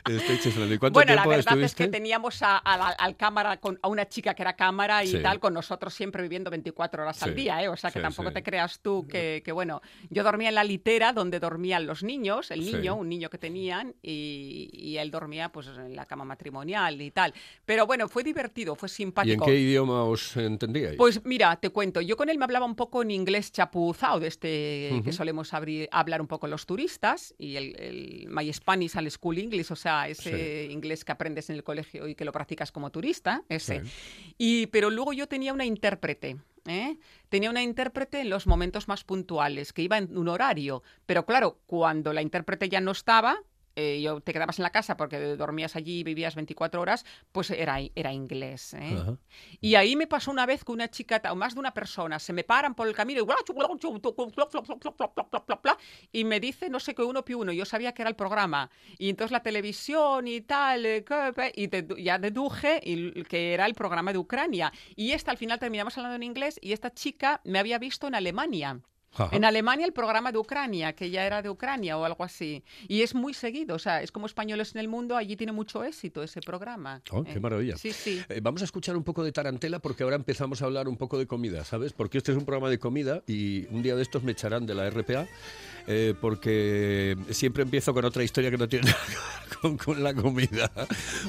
Estoy 0.09 0.39
chiflando. 0.41 0.75
¿Y 0.75 0.79
cuánto 0.79 0.99
Bueno, 0.99 1.15
la 1.15 1.27
verdad 1.27 1.61
es 1.61 1.75
que 1.75 1.89
teníamos 1.89 2.43
a, 2.43 2.59
a 2.59 2.77
la- 2.77 2.89
al 2.89 3.17
cámara, 3.17 3.59
con, 3.59 3.79
a 3.83 3.89
una 3.89 4.09
chica 4.09 4.35
que 4.35 4.43
era 4.43 4.55
cámara 4.57 5.05
y 5.05 5.09
Sí. 5.09 5.23
tal, 5.23 5.39
con 5.39 5.55
nosotros 5.55 5.95
siempre 5.95 6.23
viviendo 6.23 6.51
24 6.51 7.03
horas 7.03 7.23
al 7.23 7.35
día, 7.35 7.63
¿eh? 7.63 7.69
O 7.69 7.77
sea, 7.77 7.91
que 7.91 8.01
sí, 8.01 8.03
tampoco 8.03 8.33
te 8.33 8.43
creas 8.43 8.81
tú 8.81 9.07
que, 9.09 9.43
que, 9.45 9.53
bueno, 9.53 9.81
yo 10.11 10.25
dormía 10.25 10.49
en 10.49 10.57
la 10.57 10.65
litera 10.65 11.13
donde 11.13 11.39
dormían 11.39 11.87
los 11.87 12.03
niños, 12.03 12.51
el 12.51 12.61
niño, 12.65 12.97
un 12.97 13.09
niño 13.09 13.31
que 13.31 13.39
tenían, 13.39 13.95
y, 14.03 14.69
y 14.73 14.97
él 14.99 15.11
dormía 15.11 15.51
pues 15.51 15.69
en 15.69 15.95
la 15.95 16.05
cama 16.07 16.25
matrimonial 16.25 17.01
y 17.01 17.11
tal. 17.11 17.33
Pero 17.65 17.87
bueno, 17.87 18.09
fue 18.09 18.25
divertido, 18.25 18.75
fue 18.75 18.87
¿Y 18.89 18.91
en 18.91 18.95
simpático. 18.95 19.45
qué 19.47 19.55
idioma 19.59 20.05
os 20.05 20.37
entendíais? 20.37 20.97
Pues 20.97 21.25
mira, 21.25 21.55
te 21.57 21.71
cuento, 21.71 22.01
yo 22.01 22.17
con 22.17 22.29
él 22.29 22.39
me 22.39 22.45
hablaba 22.45 22.67
un 22.67 22.75
poco 22.75 23.03
en 23.03 23.11
inglés 23.11 23.53
chapuzado, 23.53 24.19
de 24.21 24.27
este 24.29 25.01
que 25.05 25.13
solemos 25.13 25.53
abrir- 25.53 25.89
hablar 25.93 26.21
un 26.21 26.27
poco 26.27 26.47
los 26.49 26.67
turistas, 26.67 27.35
y 27.39 27.57
el, 27.57 27.77
el 27.81 28.24
My 28.29 28.53
Spanish 28.53 28.97
al 28.97 29.11
School 29.11 29.39
English, 29.39 29.71
o 29.71 29.77
sea, 29.77 30.09
ese 30.09 30.67
inglés 30.71 31.05
que 31.05 31.13
aprendes 31.13 31.51
en 31.51 31.57
el 31.57 31.65
colegio 31.65 32.09
y 32.09 32.15
que 32.15 32.25
lo 32.25 32.33
practicas 32.33 32.73
como 32.73 32.91
turista, 32.91 33.43
ese. 33.49 33.85
Sí. 33.85 33.91
Y, 34.39 34.67
pero 34.69 34.91
luego 34.91 35.13
yo 35.13 35.27
tenía 35.27 35.53
una 35.53 35.65
intérprete. 35.65 36.37
¿eh? 36.67 36.97
Tenía 37.29 37.51
una 37.51 37.63
intérprete 37.63 38.21
en 38.21 38.31
los 38.31 38.47
momentos 38.47 38.89
más 38.89 39.05
puntuales, 39.05 39.73
que 39.73 39.83
iba 39.83 39.99
en 39.99 40.17
un 40.17 40.29
horario. 40.29 40.83
Pero 41.07 41.27
claro, 41.27 41.59
cuando 41.67 42.13
la 42.13 42.23
intérprete 42.23 42.69
ya 42.69 42.81
no 42.81 42.93
estaba, 42.93 43.43
eh, 43.77 44.01
yo 44.03 44.21
te 44.21 44.33
quedabas 44.33 44.59
en 44.59 44.63
la 44.63 44.71
casa 44.71 44.97
porque 44.97 45.19
dormías 45.37 45.77
allí 45.77 46.01
y 46.01 46.05
vivías 46.05 46.35
24 46.35 46.81
horas, 46.81 47.05
pues 47.33 47.51
era, 47.51 47.79
era 47.95 48.13
inglés. 48.13 48.75
¿eh? 48.75 48.97
Y 49.61 49.75
ahí 49.75 49.97
me 49.97 50.07
pasó 50.07 50.31
una 50.31 50.47
vez 50.47 50.65
que 50.65 50.73
una 50.73 50.89
chica, 50.89 51.21
o 51.31 51.37
más 51.37 51.55
de 51.55 51.61
una 51.61 51.75
persona, 51.75 52.19
se 52.19 52.33
me 52.33 52.45
paran 52.45 52.75
por 52.75 52.87
el 52.89 52.95
camino 52.95 53.21
y, 53.21 53.25
y 56.13 56.25
me 56.25 56.41
dice 56.41 56.69
no 56.71 56.81
sé 56.81 56.95
qué 56.95 57.03
uno 57.03 57.25
pi 57.25 57.35
uno. 57.35 57.53
Yo 57.53 57.65
sabía 57.65 57.93
que 57.93 58.03
era 58.03 58.09
el 58.11 58.17
programa. 58.17 58.71
Y 58.99 59.09
entonces 59.11 59.33
la 59.33 59.43
televisión 59.43 60.27
y 60.29 60.41
tal, 60.41 60.87
eh, 60.87 61.05
y 61.55 61.69
dedu- 61.69 62.03
ya 62.03 62.19
deduje 62.19 62.81
y- 62.85 63.23
que 63.25 63.55
era 63.55 63.67
el 63.67 63.75
programa 63.75 64.13
de 64.13 64.19
Ucrania. 64.19 64.73
Y 64.97 65.13
esta 65.13 65.31
al 65.31 65.37
final 65.39 65.59
terminamos 65.59 65.97
hablando 65.97 66.17
en 66.17 66.23
inglés 66.23 66.59
y 66.63 66.73
esta 66.73 66.93
chica 66.93 67.41
me 67.45 67.59
había 67.59 67.79
visto 67.79 68.07
en 68.07 68.15
Alemania. 68.15 68.81
Ajá. 69.15 69.29
En 69.35 69.45
Alemania 69.45 69.87
el 69.87 69.93
programa 69.93 70.33
de 70.33 70.39
Ucrania, 70.39 70.93
que 70.93 71.11
ya 71.11 71.25
era 71.25 71.41
de 71.43 71.49
Ucrania 71.51 71.97
o 71.97 72.05
algo 72.05 72.25
así. 72.25 72.63
Y 72.89 73.03
es 73.03 73.15
muy 73.15 73.33
seguido, 73.35 73.77
o 73.77 73.79
sea, 73.79 74.03
es 74.03 74.11
como 74.13 74.27
españoles 74.27 74.75
en 74.75 74.81
el 74.81 74.89
mundo, 74.89 75.17
allí 75.17 75.37
tiene 75.37 75.53
mucho 75.53 75.85
éxito 75.85 76.23
ese 76.23 76.41
programa. 76.41 77.01
Oh, 77.11 77.23
qué 77.25 77.33
Eh, 77.33 77.41
maravilla. 77.41 77.77
Sí, 77.77 77.93
sí. 77.93 78.23
Eh, 78.29 78.41
vamos 78.43 78.63
a 78.63 78.65
escuchar 78.65 78.97
un 78.97 79.05
poco 79.05 79.23
de 79.25 79.33
tarantela 79.33 79.79
porque 79.79 80.03
ahora 80.03 80.17
empezamos 80.17 80.63
a 80.63 80.67
hablar 80.67 80.89
un 80.89 80.97
poco 80.97 81.19
de 81.19 81.27
comida, 81.27 81.65
¿sabes? 81.65 81.93
Porque 81.93 82.19
este 82.19 82.33
es 82.33 82.39
un 82.39 82.45
programa 82.45 82.71
de 82.71 82.79
comida 82.79 83.23
y 83.27 83.67
un 83.69 83.83
día 83.83 83.95
de 83.97 84.03
estos 84.03 84.23
me 84.23 84.33
echarán 84.33 84.67
de 84.67 84.75
la 84.75 84.89
RPA 84.91 85.27
eh, 85.87 86.15
porque 86.21 87.17
siempre 87.31 87.63
empiezo 87.63 87.93
con 87.95 88.05
otra 88.05 88.23
historia 88.25 88.51
que 88.51 88.57
no 88.59 88.69
tiene 88.69 88.87
nada 88.87 88.99
que 89.07 89.13
ver 89.13 89.34
con, 89.65 89.79
con 89.79 90.03
la 90.05 90.13
comida. 90.13 90.71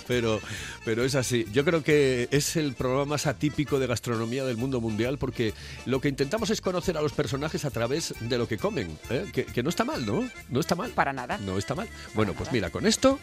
Pero, 0.08 0.42
pero 0.84 1.06
es 1.06 1.15
así. 1.15 1.46
Yo 1.54 1.63
creo 1.63 1.84
que 1.84 2.27
es 2.32 2.58
el 2.58 2.74
programa 2.74 3.06
más 3.06 3.27
atípico 3.27 3.79
de 3.79 3.88
gastronomía 3.88 4.44
del 4.44 4.57
mundo 4.57 4.81
mundial 4.81 5.18
porque 5.18 5.53
lo 5.86 6.01
que 6.01 6.09
intentamos 6.09 6.50
es 6.50 6.59
conocer 6.59 6.98
a 6.98 7.01
los 7.01 7.14
personajes 7.14 7.64
a 7.64 7.72
través 7.72 8.14
de 8.20 8.38
lo 8.38 8.48
que 8.48 8.57
comen. 8.57 8.98
¿eh? 9.09 9.25
Que, 9.31 9.46
que 9.46 9.64
no 9.64 9.70
está 9.70 9.86
mal, 9.86 10.05
¿no? 10.05 10.29
No 10.50 10.59
está 10.59 10.75
mal. 10.75 10.92
Para 10.92 11.14
nada. 11.14 11.38
No 11.38 11.57
está 11.57 11.75
mal. 11.75 11.88
Bueno, 12.14 12.33
pues 12.33 12.48
nada. 12.48 12.53
mira, 12.53 12.70
con 12.70 12.86
esto 12.86 13.20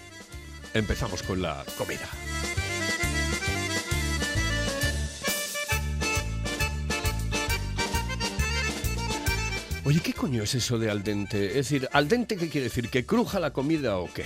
empezamos 0.73 1.23
con 1.23 1.43
la 1.43 1.63
comida. 1.77 2.09
Oye, 9.85 10.01
¿qué 10.01 10.15
coño 10.15 10.45
es 10.45 10.55
eso 10.55 10.79
de 10.79 10.91
al 10.91 11.03
dente? 11.03 11.49
Es 11.49 11.69
decir, 11.69 11.89
¿al 11.93 12.09
dente 12.09 12.37
qué 12.37 12.49
quiere 12.49 12.69
decir? 12.69 12.89
¿Que 12.89 13.05
cruja 13.05 13.41
la 13.41 13.53
comida 13.53 13.99
o 13.99 14.09
qué? 14.13 14.25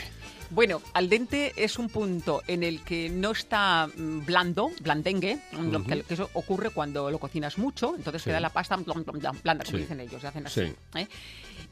Bueno, 0.51 0.81
al 0.95 1.09
dente 1.09 1.53
es 1.57 1.79
un 1.79 1.89
punto 1.89 2.43
en 2.47 2.63
el 2.63 2.83
que 2.83 3.09
no 3.11 3.33
está 3.33 3.89
mm, 3.89 4.25
blando, 4.25 4.71
blandengue, 4.81 5.39
que, 5.51 6.05
eso 6.09 6.31
ocurre 6.35 6.71
cuando 6.71 7.11
lo 7.11 7.19
cocinas 7.19 7.59
mucho, 7.59 7.95
entonces 7.97 8.23
Sí. 8.23 8.31
queda 8.31 8.41
la 8.41 8.51
pasta 8.51 8.77
blan- 8.77 9.05
blan- 9.05 9.21
blan- 9.21 9.43
blanda, 9.43 9.65
como 9.65 9.77
Sí. 9.79 9.83
dicen 9.83 10.01
ellos, 10.01 10.23
y 10.23 10.27
hacen 10.27 10.47
así. 10.47 10.67
Sí. 10.67 10.75
¿eh? 10.99 11.09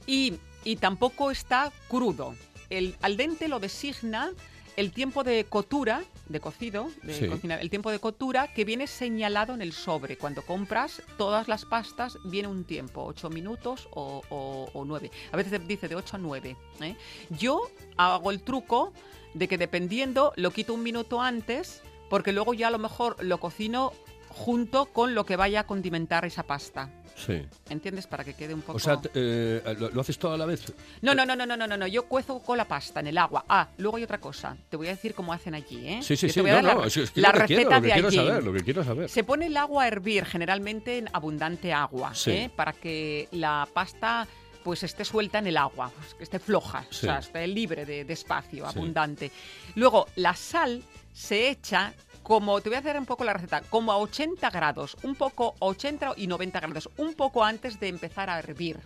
Y, 0.06 0.34
y 0.64 0.76
tampoco 0.76 1.30
está 1.30 1.72
crudo. 1.88 2.34
El 2.68 2.96
al 3.02 3.16
dente 3.16 3.46
lo 3.48 3.60
designa 3.60 4.30
el 4.76 4.90
tiempo 4.90 5.22
de 5.22 5.44
cotura, 5.44 6.02
de 6.28 6.40
cocido, 6.40 6.90
de 7.02 7.14
Sí. 7.14 7.28
cocina, 7.28 7.60
el 7.60 7.68
tiempo 7.70 7.90
de 7.90 7.98
cotura 7.98 8.52
que 8.52 8.64
viene 8.64 8.86
señalado 8.86 9.52
en 9.54 9.60
el 9.62 9.72
sobre. 9.72 10.16
Cuando 10.16 10.42
compras 10.42 11.02
todas 11.18 11.48
las 11.48 11.64
pastas 11.64 12.16
viene 12.24 12.48
un 12.48 12.64
tiempo, 12.64 13.04
8 13.04 13.28
minutos 13.30 13.88
o, 13.92 14.22
o, 14.30 14.68
o 14.72 14.84
9. 14.84 15.10
A 15.32 15.36
veces 15.36 15.66
dice 15.66 15.88
de 15.88 15.96
8 15.96 16.16
a 16.16 16.18
9. 16.18 16.56
¿eh? 16.80 16.96
Yo 17.30 17.60
hago 17.96 18.30
el 18.30 18.42
truco 18.42 18.92
de 19.34 19.48
que 19.48 19.58
dependiendo 19.58 20.32
lo 20.36 20.50
quito 20.50 20.74
un 20.74 20.82
minuto 20.82 21.20
antes 21.20 21.82
porque 22.08 22.32
luego 22.32 22.54
ya 22.54 22.68
a 22.68 22.70
lo 22.70 22.78
mejor 22.78 23.16
lo 23.22 23.38
cocino 23.40 23.92
junto 24.34 24.86
con 24.86 25.14
lo 25.14 25.24
que 25.24 25.36
vaya 25.36 25.60
a 25.60 25.66
condimentar 25.66 26.24
esa 26.24 26.42
pasta. 26.42 26.90
Sí. 27.16 27.40
¿Entiendes? 27.70 28.08
Para 28.08 28.24
que 28.24 28.34
quede 28.34 28.52
un 28.54 28.62
poco... 28.62 28.76
O 28.76 28.80
sea, 28.80 29.00
eh, 29.14 29.62
¿lo, 29.78 29.88
lo 29.90 30.00
haces 30.00 30.18
todo 30.18 30.32
a 30.34 30.36
la 30.36 30.46
vez? 30.46 30.72
No, 31.00 31.14
no, 31.14 31.24
no, 31.24 31.36
no, 31.36 31.46
no, 31.46 31.56
no, 31.56 31.66
no, 31.68 31.76
no. 31.76 31.86
Yo 31.86 32.06
cuezo 32.06 32.40
con 32.40 32.58
la 32.58 32.64
pasta 32.66 32.98
en 32.98 33.06
el 33.06 33.16
agua. 33.18 33.44
Ah, 33.48 33.68
luego 33.78 33.98
hay 33.98 34.02
otra 34.02 34.18
cosa. 34.18 34.56
Te 34.68 34.76
voy 34.76 34.88
a 34.88 34.90
decir 34.90 35.14
cómo 35.14 35.32
hacen 35.32 35.54
allí, 35.54 35.86
¿eh? 35.86 36.00
Sí, 36.02 36.16
sí, 36.16 36.28
sí. 36.28 36.42
No, 36.42 36.60
no, 36.60 36.80
la, 36.80 36.86
es, 36.88 36.96
es 36.96 37.10
que 37.12 37.20
la 37.20 37.28
lo 37.28 37.38
que 37.40 37.46
quiero, 37.46 37.70
receta 37.70 37.76
lo 37.76 37.82
que 37.82 37.86
de 37.86 37.92
quiero 37.92 38.08
allí. 38.08 38.16
saber, 38.16 38.42
lo 38.44 38.52
que 38.52 38.60
quiero 38.64 38.84
saber. 38.84 39.08
Se 39.08 39.22
pone 39.22 39.46
el 39.46 39.56
agua 39.56 39.84
a 39.84 39.86
hervir, 39.88 40.24
generalmente 40.24 40.98
en 40.98 41.08
abundante 41.12 41.72
agua, 41.72 42.12
Sí. 42.16 42.32
¿eh? 42.32 42.50
para 42.54 42.72
que 42.72 43.28
la 43.30 43.68
pasta 43.72 44.26
pues 44.64 44.82
esté 44.82 45.04
suelta 45.04 45.38
en 45.38 45.46
el 45.46 45.56
agua, 45.58 45.92
pues, 45.96 46.14
que 46.14 46.24
esté 46.24 46.38
floja, 46.40 46.82
Sí. 46.90 47.06
o 47.06 47.10
sea, 47.10 47.18
esté 47.18 47.46
libre 47.46 47.84
de, 47.86 48.04
de 48.04 48.12
espacio, 48.12 48.64
Sí. 48.64 48.72
abundante. 48.78 49.30
Luego, 49.76 50.08
la 50.16 50.34
sal 50.34 50.82
se 51.12 51.48
echa 51.50 51.92
como, 52.24 52.60
te 52.60 52.70
voy 52.70 52.76
a 52.76 52.80
hacer 52.80 52.98
un 52.98 53.06
poco 53.06 53.22
la 53.22 53.34
receta, 53.34 53.60
como 53.70 53.92
a 53.92 53.98
80 53.98 54.50
grados, 54.50 54.96
un 55.04 55.14
poco 55.14 55.54
80 55.60 56.14
y 56.16 56.26
90 56.26 56.58
grados, 56.58 56.88
un 56.96 57.14
poco 57.14 57.44
antes 57.44 57.78
de 57.78 57.86
empezar 57.88 58.28
a 58.30 58.38
hervir. 58.40 58.78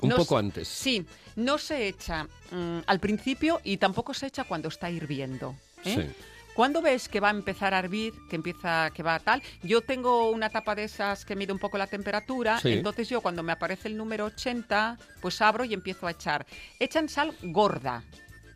Un 0.00 0.08
No 0.08 0.16
poco 0.16 0.36
se- 0.36 0.38
antes. 0.38 0.68
Sí, 0.68 1.04
no 1.36 1.58
se 1.58 1.86
echa 1.88 2.24
mm, 2.52 2.78
al 2.86 3.00
principio 3.00 3.60
y 3.64 3.76
tampoco 3.76 4.14
se 4.14 4.28
echa 4.28 4.44
cuando 4.44 4.68
está 4.68 4.88
hirviendo. 4.90 5.54
¿eh? 5.84 5.94
Sí. 6.08 6.24
Cuando 6.54 6.80
ves 6.82 7.08
que 7.08 7.20
va 7.20 7.28
a 7.28 7.32
empezar 7.32 7.74
a 7.74 7.78
hervir, 7.78 8.12
que 8.28 8.36
empieza, 8.36 8.90
que 8.94 9.02
va 9.02 9.18
tal, 9.18 9.42
yo 9.62 9.80
tengo 9.82 10.30
una 10.30 10.48
tapa 10.50 10.74
de 10.74 10.84
esas 10.84 11.24
que 11.24 11.36
mide 11.36 11.52
un 11.52 11.58
poco 11.58 11.76
la 11.78 11.86
temperatura, 11.86 12.58
Sí. 12.60 12.72
entonces 12.72 13.08
yo 13.08 13.20
cuando 13.20 13.42
me 13.42 13.52
aparece 13.52 13.88
el 13.88 13.96
número 13.96 14.26
80, 14.26 14.96
pues 15.20 15.40
abro 15.42 15.64
y 15.64 15.74
empiezo 15.74 16.06
a 16.06 16.10
echar. 16.12 16.46
Echan 16.78 17.08
sal 17.08 17.34
gorda, 17.42 18.02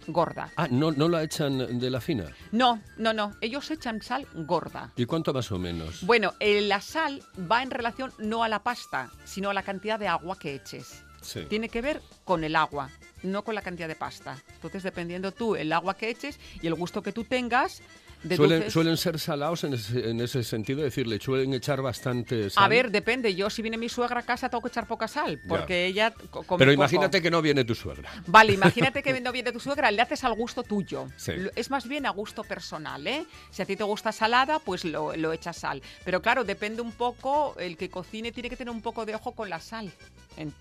gorda. 0.07 0.51
Ah, 0.57 0.69
¿no, 0.71 0.93
¿no 0.93 1.09
la 1.09 1.23
echan 1.23 1.79
de 1.79 1.91
la 1.91 2.01
fina? 2.01 2.25
No, 2.53 2.81
no, 2.99 3.13
no, 3.13 3.33
ellos 3.41 3.71
echan 3.71 4.03
sal 4.03 4.27
gorda. 4.35 4.93
¿Y 4.97 5.07
cuánto 5.07 5.33
más 5.33 5.51
o 5.53 5.59
menos? 5.59 6.05
Bueno, 6.05 6.35
eh, 6.41 6.61
la 6.61 6.81
sal 6.81 7.23
va 7.51 7.63
en 7.63 7.71
relación 7.71 8.13
no 8.19 8.45
a 8.45 8.49
la 8.49 8.63
pasta, 8.63 9.11
sino 9.25 9.51
a 9.51 9.55
la 9.55 9.63
cantidad 9.63 9.99
de 9.99 10.09
agua 10.09 10.39
que 10.39 10.55
eches. 10.55 11.03
Sí. 11.21 11.47
Tiene 11.49 11.69
que 11.69 11.81
ver 11.81 12.03
con 12.25 12.45
el 12.45 12.55
agua, 12.55 12.91
no 13.23 13.45
con 13.45 13.55
la 13.55 13.63
cantidad 13.63 13.89
de 13.89 13.97
pasta. 13.97 14.37
Entonces, 14.55 14.83
dependiendo 14.83 15.33
tú 15.33 15.57
el 15.57 15.73
agua 15.73 15.95
que 15.95 16.11
eches 16.11 16.39
y 16.61 16.67
el 16.67 16.75
gusto 16.75 17.03
que 17.03 17.13
tú 17.13 17.25
tengas, 17.25 17.81
de 18.25 18.37
Suelen, 18.37 18.59
dulces. 18.59 18.73
suelen 18.73 18.97
ser 18.97 19.19
salados 19.21 19.65
en 19.65 19.75
ese, 19.75 20.11
en 20.11 20.21
ese 20.21 20.43
sentido, 20.43 20.81
es 20.81 20.87
decir, 20.87 21.07
le 21.07 21.21
suelen 21.21 21.53
echar 21.55 21.81
bastante 21.83 22.51
sal. 22.51 22.65
A 22.65 22.69
ver, 22.69 22.91
depende. 22.91 23.35
Yo 23.35 23.51
si 23.51 23.63
viene 23.63 23.77
mi 23.77 23.89
suegra 23.89 24.21
a 24.21 24.23
casa 24.23 24.49
tengo 24.49 24.63
que 24.63 24.69
echar 24.69 24.87
poca 24.89 25.07
sal, 25.07 25.41
porque 25.47 25.87
ella 25.87 26.11
co- 26.31 26.43
come 26.43 26.59
Pero 26.59 26.71
poco. 26.73 26.83
imagínate 26.83 27.21
que 27.23 27.31
no 27.31 27.41
viene 27.43 27.65
tu 27.65 27.75
suegra. 27.75 28.11
Vale, 28.27 28.53
imagínate 28.55 29.03
que 29.05 29.21
no 29.21 29.31
viene 29.31 29.53
tu 29.53 29.61
suegra, 29.61 29.91
le 29.91 30.03
haces 30.03 30.25
al 30.25 30.35
gusto 30.35 30.63
tuyo. 30.63 31.07
Sí. 31.17 31.33
Es 31.55 31.71
más 31.71 31.87
bien 31.87 32.07
a 32.07 32.11
gusto 32.11 32.43
personal, 32.45 33.07
¿eh? 33.07 33.25
Si 33.51 33.63
a 33.63 33.67
ti 33.67 33.77
te 33.77 33.85
gusta 33.85 34.11
salada, 34.11 34.59
pues 34.59 34.85
lo, 34.85 35.15
lo 35.17 35.33
echas 35.33 35.57
sal. 35.59 35.83
Pero 36.05 36.21
claro, 36.23 36.45
depende 36.45 36.83
un 36.83 36.93
poco, 36.93 37.55
el 37.59 37.77
que 37.77 37.91
cocine 37.91 38.33
tiene 38.33 38.49
que 38.51 38.57
tener 38.57 38.73
un 38.73 38.83
poco 38.83 39.05
de 39.05 39.15
ojo 39.15 39.33
con 39.33 39.51
la 39.51 39.61
sal. 39.61 39.93
En- 40.37 40.53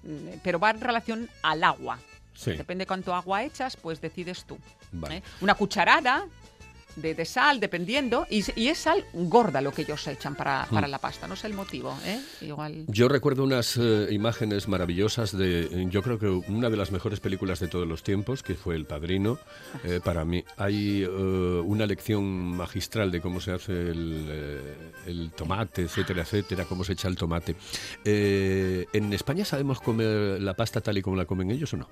pero 0.43 0.59
va 0.59 0.69
en 0.71 0.81
relación 0.81 1.29
al 1.41 1.63
agua. 1.63 1.97
Sí. 2.35 2.51
Depende 2.53 2.85
cuánto 2.87 3.13
agua 3.13 3.43
echas, 3.43 3.77
pues 3.77 4.01
decides 4.01 4.43
tú. 4.45 4.57
Vale. 4.91 5.17
¿eh? 5.17 5.23
Una 5.41 5.53
cucharada 5.55 6.25
de, 6.95 7.15
de 7.15 7.25
sal, 7.25 7.59
dependiendo. 7.59 8.25
Y, 8.29 8.43
y 8.59 8.67
es 8.67 8.77
sal 8.79 9.05
gorda 9.13 9.61
lo 9.61 9.71
que 9.71 9.83
ellos 9.83 10.05
echan 10.07 10.35
para, 10.35 10.65
Hmm. 10.69 10.73
para 10.75 10.87
la 10.87 10.99
pasta. 10.99 11.27
No 11.27 11.35
sé 11.35 11.47
el 11.47 11.53
motivo, 11.53 11.97
¿eh? 12.05 12.19
Igual... 12.41 12.85
Yo 12.87 13.07
recuerdo 13.07 13.43
unas 13.43 13.77
eh, 13.77 14.07
imágenes 14.11 14.67
maravillosas 14.67 15.35
de, 15.37 15.63
eh, 15.63 15.87
yo 15.89 16.01
creo 16.01 16.19
que 16.19 16.27
una 16.27 16.69
de 16.69 16.77
las 16.77 16.91
mejores 16.91 17.19
películas 17.19 17.59
de 17.59 17.67
todos 17.67 17.87
los 17.87 18.03
tiempos, 18.03 18.43
que 18.43 18.55
fue 18.55 18.75
El 18.75 18.85
Padrino, 18.85 19.39
eh, 19.83 19.99
para 20.03 20.25
mí. 20.25 20.43
Hay 20.57 21.03
eh, 21.03 21.07
una 21.07 21.85
lección 21.85 22.23
magistral 22.23 23.11
de 23.11 23.21
cómo 23.21 23.39
se 23.39 23.51
hace 23.51 23.71
el, 23.71 24.27
eh, 24.29 24.75
el 25.07 25.31
tomate, 25.31 25.83
etcétera, 25.83 26.23
etcétera, 26.23 26.65
cómo 26.65 26.83
se 26.83 26.93
echa 26.93 27.07
el 27.07 27.15
tomate. 27.15 27.55
¿En 28.05 29.13
España 29.13 29.45
sabemos 29.45 29.79
comer 29.79 30.41
la 30.41 30.53
pasta 30.53 30.81
tal 30.81 30.97
y 30.97 31.01
como 31.01 31.15
la 31.15 31.25
comen 31.25 31.51
ellos 31.51 31.73
o 31.73 31.77
no? 31.77 31.87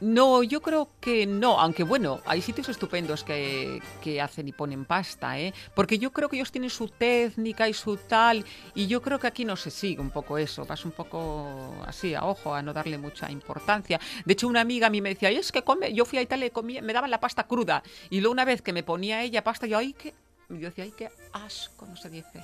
No, 0.00 0.42
yo 0.42 0.60
creo 0.60 0.90
que 1.00 1.26
no, 1.26 1.58
aunque 1.58 1.82
bueno, 1.82 2.20
hay 2.26 2.42
sitios 2.42 2.68
estupendos 2.68 3.24
que, 3.24 3.80
que 4.02 4.20
hacen 4.20 4.35
y 4.46 4.52
ponen 4.52 4.84
pasta, 4.84 5.38
¿eh? 5.38 5.54
Porque 5.74 5.98
yo 5.98 6.12
creo 6.12 6.28
que 6.28 6.36
ellos 6.36 6.52
tienen 6.52 6.70
su 6.70 6.88
técnica 6.88 7.68
y 7.68 7.74
su 7.74 7.96
tal, 7.96 8.44
y 8.74 8.86
yo 8.86 9.00
creo 9.02 9.18
que 9.18 9.26
aquí 9.26 9.44
no 9.44 9.56
se 9.56 9.70
sigue 9.70 10.00
un 10.00 10.10
poco 10.10 10.38
eso, 10.38 10.64
vas 10.66 10.84
un 10.84 10.92
poco 10.92 11.74
así 11.86 12.14
a 12.14 12.24
ojo, 12.24 12.54
a 12.54 12.62
no 12.62 12.72
darle 12.72 12.98
mucha 12.98 13.30
importancia. 13.30 14.00
De 14.24 14.32
hecho, 14.32 14.48
una 14.48 14.60
amiga 14.60 14.88
a 14.88 14.90
mí 14.90 15.00
me 15.00 15.10
decía, 15.10 15.28
"Ay, 15.28 15.36
es 15.36 15.52
que 15.52 15.62
come, 15.62 15.92
yo 15.92 16.04
fui 16.04 16.18
a 16.18 16.22
Italia 16.22 16.46
y 16.46 16.50
comía, 16.50 16.82
me 16.82 16.92
daban 16.92 17.10
la 17.10 17.20
pasta 17.20 17.44
cruda, 17.44 17.82
y 18.10 18.20
luego 18.20 18.32
una 18.32 18.44
vez 18.44 18.62
que 18.62 18.72
me 18.72 18.82
ponía 18.82 19.22
ella 19.22 19.42
pasta, 19.44 19.66
yo, 19.66 19.78
ay, 19.78 19.92
qué... 19.92 20.12
Yo 20.48 20.68
decía, 20.68 20.84
ay, 20.84 20.92
qué 20.96 21.10
asco, 21.32 21.86
no 21.86 21.96
se 21.96 22.08
dice. 22.08 22.40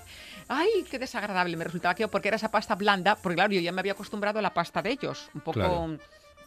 Ay, 0.49 0.85
qué 0.91 0.99
desagradable 0.99 1.57
me 1.57 1.63
resultaba 1.63 1.93
aquello, 1.93 2.11
porque 2.11 2.27
era 2.29 2.37
esa 2.37 2.51
pasta 2.51 2.75
blanda, 2.75 3.15
porque 3.15 3.37
claro, 3.37 3.53
yo 3.53 3.61
ya 3.61 3.71
me 3.71 3.79
había 3.79 3.93
acostumbrado 3.93 4.41
a 4.41 4.43
la 4.43 4.53
pasta 4.53 4.83
de 4.83 4.91
ellos, 4.91 5.31
un 5.35 5.41
poco. 5.41 5.61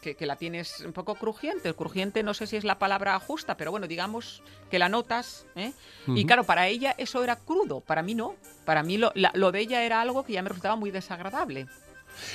Que, 0.06 0.14
que 0.14 0.24
la 0.26 0.36
tienes 0.36 0.80
un 0.82 0.92
poco 0.92 1.16
crujiente. 1.16 1.68
El 1.68 1.74
crujiente 1.74 2.22
no 2.22 2.32
sé 2.32 2.46
si 2.46 2.56
es 2.56 2.62
la 2.62 2.78
palabra 2.78 3.18
justa, 3.18 3.56
pero 3.56 3.72
bueno, 3.72 3.88
digamos 3.88 4.40
que 4.70 4.78
la 4.78 4.88
notas. 4.88 5.46
¿eh? 5.56 5.72
Y 6.06 6.24
claro, 6.26 6.44
para 6.44 6.68
ella 6.68 6.94
eso 6.96 7.24
era 7.24 7.34
crudo, 7.34 7.80
para 7.80 8.02
mí 8.04 8.14
no. 8.14 8.36
Para 8.64 8.84
mí 8.84 8.98
lo, 8.98 9.10
la- 9.16 9.32
lo 9.34 9.50
de 9.50 9.58
ella 9.60 9.82
era 9.82 10.00
algo 10.00 10.24
que 10.24 10.32
ya 10.34 10.42
me 10.42 10.48
resultaba 10.48 10.76
muy 10.76 10.92
desagradable. 10.92 11.66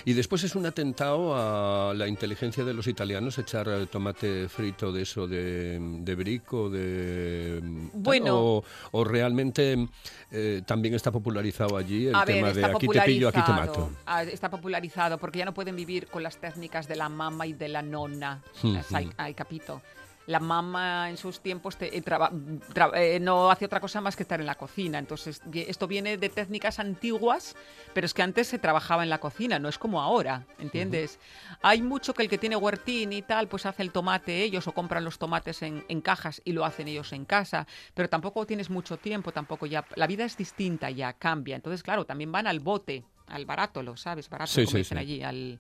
Y 0.06 0.14
después 0.14 0.44
es 0.44 0.56
un 0.56 0.66
atentado 0.66 1.34
a 1.36 1.94
la 1.94 2.08
inteligencia 2.08 2.64
de 2.64 2.74
los 2.74 2.88
italianos 2.88 3.38
echar 3.38 3.68
eh, 3.70 3.86
tomate 3.88 4.48
frito 4.50 4.92
de 4.92 5.02
eso 5.04 5.28
de, 5.28 5.78
de 5.80 6.16
brico, 6.16 6.70
de... 6.70 7.60
Bueno. 7.94 8.40
O, 8.40 8.64
o 8.92 9.04
realmente 9.04 9.88
eh, 10.32 10.62
también 10.66 10.94
está 10.96 11.12
popularizado 11.12 11.78
allí 11.78 12.08
el 12.08 12.16
a 12.16 12.26
ver, 12.26 12.36
tema 12.36 12.54
de 12.54 12.66
aquí 12.66 12.88
te 12.88 13.02
pillo, 13.02 13.28
aquí 13.30 13.42
te 13.46 13.52
mato. 13.52 13.90
Ah, 14.06 14.24
Está 14.24 14.50
popularizado 14.50 15.18
porque 15.18 15.40
ya 15.40 15.46
no 15.46 15.54
pueden 15.54 15.76
vivir 15.76 16.08
con 16.08 16.24
las 16.24 16.38
técnicas 16.38 16.88
de 16.88 16.96
la 16.96 17.10
mamá 17.10 17.48
y 17.48 17.54
de 17.54 17.68
la 17.70 17.82
nonna. 17.82 18.42
Es- 18.64 18.94
hay, 18.94 19.10
hay 19.18 19.34
capito. 19.34 19.82
La 20.28 20.40
mamá 20.40 21.10
en 21.10 21.18
sus 21.18 21.40
tiempos 21.42 21.78
te- 21.78 21.98
eh, 21.98 22.02
traba- 22.02 22.30
tra- 22.32 22.92
eh, 22.96 23.20
no 23.20 23.50
hacía 23.50 23.66
otra 23.66 23.80
cosa 23.80 24.02
más 24.02 24.16
que 24.16 24.24
estar 24.24 24.40
en 24.40 24.46
la 24.46 24.56
cocina. 24.56 25.00
Entonces, 25.00 25.42
esto 25.54 25.88
viene 25.88 26.18
de 26.18 26.30
técnicas 26.30 26.80
antiguas, 26.80 27.56
pero 27.94 28.06
es 28.06 28.14
que 28.14 28.22
antes 28.22 28.48
se 28.48 28.60
trabajaba 28.60 29.02
en 29.04 29.10
la 29.10 29.18
cocina, 29.20 29.58
no 29.60 29.68
es 29.68 29.78
como 29.80 30.00
ahora, 30.00 30.46
¿entiendes? 30.60 31.20
Hay 31.64 31.82
mucho 31.82 32.14
que 32.14 32.22
el 32.24 32.30
que 32.30 32.38
tiene 32.38 32.56
huertín 32.56 33.14
y 33.14 33.24
tal, 33.24 33.48
pues 33.48 33.66
hace 33.66 33.82
el 33.82 33.92
tomate 33.92 34.44
ellos 34.44 34.68
o 34.68 34.74
compran 34.74 35.04
los 35.04 35.18
tomates 35.18 35.64
en, 35.64 35.84
en 35.90 36.02
cajas 36.02 36.42
y 36.46 36.52
lo 36.54 36.66
hacen 36.66 36.88
ellos 36.88 37.12
en 37.14 37.26
casa, 37.26 37.66
pero 37.96 38.08
tampoco 38.08 38.46
tienes 38.46 38.70
mucho 38.70 38.98
tiempo, 38.98 39.32
tampoco 39.32 39.66
ya. 39.66 39.86
La 39.96 40.06
vida 40.08 40.24
es 40.24 40.38
distinta, 40.38 40.92
ya 40.92 41.14
cambia. 41.14 41.56
Entonces, 41.56 41.82
claro, 41.84 42.06
también 42.06 42.32
van 42.32 42.46
al 42.48 42.60
bote, 42.60 43.04
al 43.28 43.46
barato, 43.46 43.82
lo 43.82 43.98
sabes, 43.98 44.30
barato, 44.30 44.52
Sí, 44.52 44.62
como 44.66 44.72
sí, 44.74 44.78
dicen 44.78 44.98
sí. 44.98 45.02
allí, 45.02 45.24
al 45.24 45.60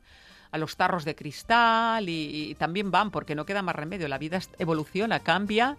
a 0.52 0.58
los 0.58 0.76
tarros 0.76 1.06
de 1.06 1.16
cristal 1.16 2.08
y, 2.10 2.56
también 2.56 2.92
van 2.92 3.12
porque 3.12 3.36
no 3.36 3.46
queda 3.46 3.62
más 3.62 3.76
remedio. 3.76 4.08
La 4.08 4.18
vida 4.18 4.40
evoluciona, 4.60 5.20
cambia 5.20 5.78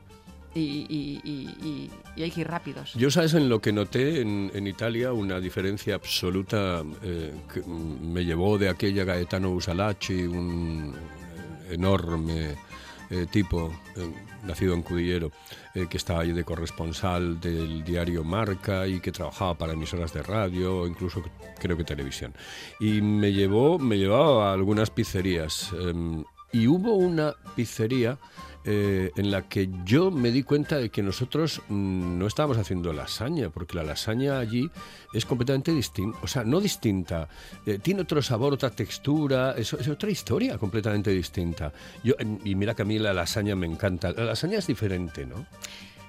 y, 0.54 0.87
y- 0.88 1.90
hay 2.22 2.30
que 2.30 2.42
ir 2.42 2.48
rápidos. 2.48 2.92
Yo, 2.94 3.11
¿sabes? 3.11 3.35
En 3.35 3.48
lo 3.48 3.61
que 3.61 3.72
noté 3.72 4.20
en, 4.20 4.66
Italia, 4.66 5.12
una 5.12 5.40
diferencia 5.40 5.94
absoluta 5.94 6.82
eh, 7.02 7.35
que 7.52 7.62
me 7.62 8.24
llevó 8.24 8.58
de 8.58 8.68
aquella 8.68 9.04
Gaetano 9.04 9.50
Usalacci, 9.50 10.22
un 10.24 10.94
enorme 11.70 12.56
eh, 13.12 13.27
tipo, 13.31 13.70
eh, 13.94 14.11
nacido 14.42 14.72
en 14.72 14.81
Cudillero, 14.81 15.31
eh, 15.75 15.87
que 15.87 15.98
estaba 15.98 16.20
ahí 16.22 16.33
de 16.33 16.44
corresponsal 16.44 17.38
del 17.40 17.85
diario 17.85 18.25
Marca 18.25 18.87
y 18.87 19.01
que 19.01 19.12
trabajaba 19.12 19.53
para 19.59 19.75
emisoras 19.75 20.14
de 20.14 20.22
radio, 20.22 20.79
o 20.79 20.87
incluso 20.87 21.22
creo 21.59 21.77
que 21.77 21.85
televisión. 21.85 22.33
Y 22.81 23.03
me 23.03 23.35
llevó, 23.35 23.79
me 23.79 23.98
llevaba 23.98 24.48
a 24.48 24.55
algunas 24.55 24.88
pizzerías. 24.88 25.72
em, 25.75 26.25
y 26.55 26.66
hubo 26.66 26.94
una 26.94 27.35
pizzería 27.55 28.18
eh, 28.64 29.11
en 29.16 29.31
la 29.31 29.42
que 29.48 29.68
yo 29.85 30.11
me 30.11 30.31
di 30.31 30.42
cuenta 30.42 30.77
de 30.79 30.90
que 30.90 31.03
nosotros 31.03 31.61
mm, 31.68 32.18
no 32.18 32.27
estábamos 32.27 32.59
haciendo 32.59 32.92
lasaña, 32.92 33.51
porque 33.51 33.77
la 33.77 33.83
lasaña 33.83 34.38
allí 34.38 34.70
es 35.12 35.27
completamente 35.27 35.72
distinta, 35.72 36.18
o 36.22 36.27
sea, 36.27 36.44
no 36.44 36.61
distinta, 36.61 37.29
eh, 37.66 37.79
tiene 37.83 38.03
otro 38.03 38.22
sabor, 38.22 38.53
otra 38.53 38.70
textura, 38.70 39.55
es, 39.57 39.72
es 39.72 39.88
otra 39.88 40.11
historia 40.11 40.59
completamente 40.59 41.11
distinta. 41.11 41.72
Yo, 42.05 42.14
y 42.44 42.55
mira 42.55 42.75
que 42.75 42.83
a 42.83 42.85
mí 42.85 42.98
la 42.98 43.12
lasaña 43.12 43.57
me 43.57 43.66
encanta, 43.66 44.12
la 44.12 44.25
lasaña 44.25 44.59
es 44.59 44.66
diferente, 44.66 45.27
¿no? 45.27 45.46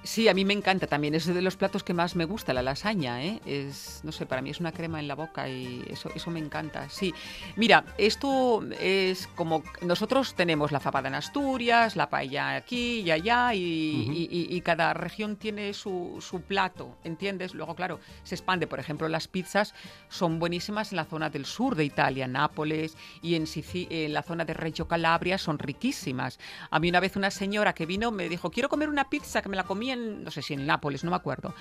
Sí, 0.05 0.27
a 0.27 0.33
mí 0.33 0.43
me 0.43 0.53
encanta 0.53 0.85
también. 0.85 1.15
Es 1.15 1.25
de 1.25 1.41
los 1.41 1.55
platos 1.55 1.81
que 1.81 1.93
más 1.93 2.15
me 2.17 2.25
gusta, 2.25 2.51
la 2.53 2.61
lasaña. 2.61 3.23
¿eh? 3.23 3.39
Es, 3.45 4.01
no 4.03 4.11
sé, 4.11 4.25
para 4.25 4.41
mí 4.41 4.49
es 4.49 4.59
una 4.59 4.73
crema 4.73 4.99
en 4.99 5.07
la 5.07 5.15
boca 5.15 5.47
y 5.47 5.81
eso, 5.89 6.09
eso 6.13 6.29
me 6.29 6.39
encanta. 6.41 6.89
Sí, 6.89 7.13
mira, 7.55 7.85
esto 7.97 8.63
es 8.81 9.27
como 9.27 9.63
nosotros 9.81 10.35
tenemos 10.35 10.73
la 10.73 10.81
fabada 10.81 11.07
en 11.07 11.15
Asturias, 11.15 11.95
la 11.95 12.09
paella 12.09 12.55
aquí 12.55 12.99
y 12.99 13.11
allá, 13.11 13.53
y, 13.53 13.59
y- 13.61 14.27
y- 14.29 14.55
y 14.57 14.61
cada 14.61 14.93
región 14.93 15.37
tiene 15.37 15.73
su, 15.73 16.17
su 16.19 16.41
plato, 16.41 16.97
¿entiendes? 17.05 17.53
Luego, 17.53 17.73
claro, 17.75 18.01
se 18.23 18.35
expande. 18.35 18.67
Por 18.67 18.81
ejemplo, 18.81 19.07
las 19.07 19.29
pizzas 19.29 19.73
son 20.09 20.37
buenísimas 20.37 20.91
en 20.91 20.97
la 20.97 21.05
zona 21.05 21.29
del 21.29 21.45
sur 21.45 21.75
de 21.75 21.85
Italia, 21.85 22.27
Nápoles, 22.27 22.97
y 23.21 23.35
en, 23.35 23.45
Sici- 23.45 23.87
en 23.89 24.11
la 24.13 24.21
zona 24.23 24.43
de 24.43 24.53
Reggio 24.53 24.85
Calabria 24.85 25.37
son 25.37 25.59
riquísimas. 25.59 26.39
A 26.71 26.79
mí 26.79 26.89
una 26.89 26.99
vez 26.99 27.15
una 27.15 27.31
señora 27.31 27.71
que 27.73 27.85
vino 27.85 28.11
me 28.11 28.27
dijo, 28.27 28.51
quiero 28.51 28.67
comer 28.67 28.89
una 28.89 29.09
pizza 29.09 29.41
que 29.41 29.47
me 29.47 29.55
la 29.55 29.63
comí 29.63 29.92
en, 29.93 30.23
no 30.23 30.31
sé 30.31 30.41
si 30.41 30.53
en 30.53 30.65
Nápoles, 30.65 31.03
no 31.03 31.11
me 31.11 31.15
acuerdo. 31.15 31.53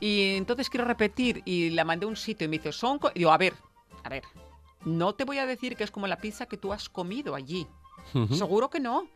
Y 0.00 0.36
entonces 0.36 0.70
quiero 0.70 0.84
repetir 0.84 1.42
y 1.44 1.70
la 1.70 1.84
mandé 1.84 2.06
a 2.06 2.08
un 2.08 2.16
sitio 2.16 2.44
y 2.44 2.48
me 2.48 2.58
dice, 2.58 2.72
son... 2.72 2.98
co-". 2.98 3.10
Y 3.14 3.20
digo, 3.20 3.32
a 3.32 3.38
ver, 3.38 3.54
a 4.04 4.08
ver, 4.08 4.22
no 4.84 5.14
te 5.14 5.24
voy 5.24 5.38
a 5.38 5.46
decir 5.46 5.76
que 5.76 5.84
es 5.84 5.90
como 5.90 6.06
la 6.06 6.18
pizza 6.18 6.46
que 6.46 6.56
tú 6.56 6.72
has 6.72 6.88
comido 6.88 7.34
allí. 7.34 7.66
Seguro 8.32 8.70
que 8.70 8.80
no. 8.80 9.06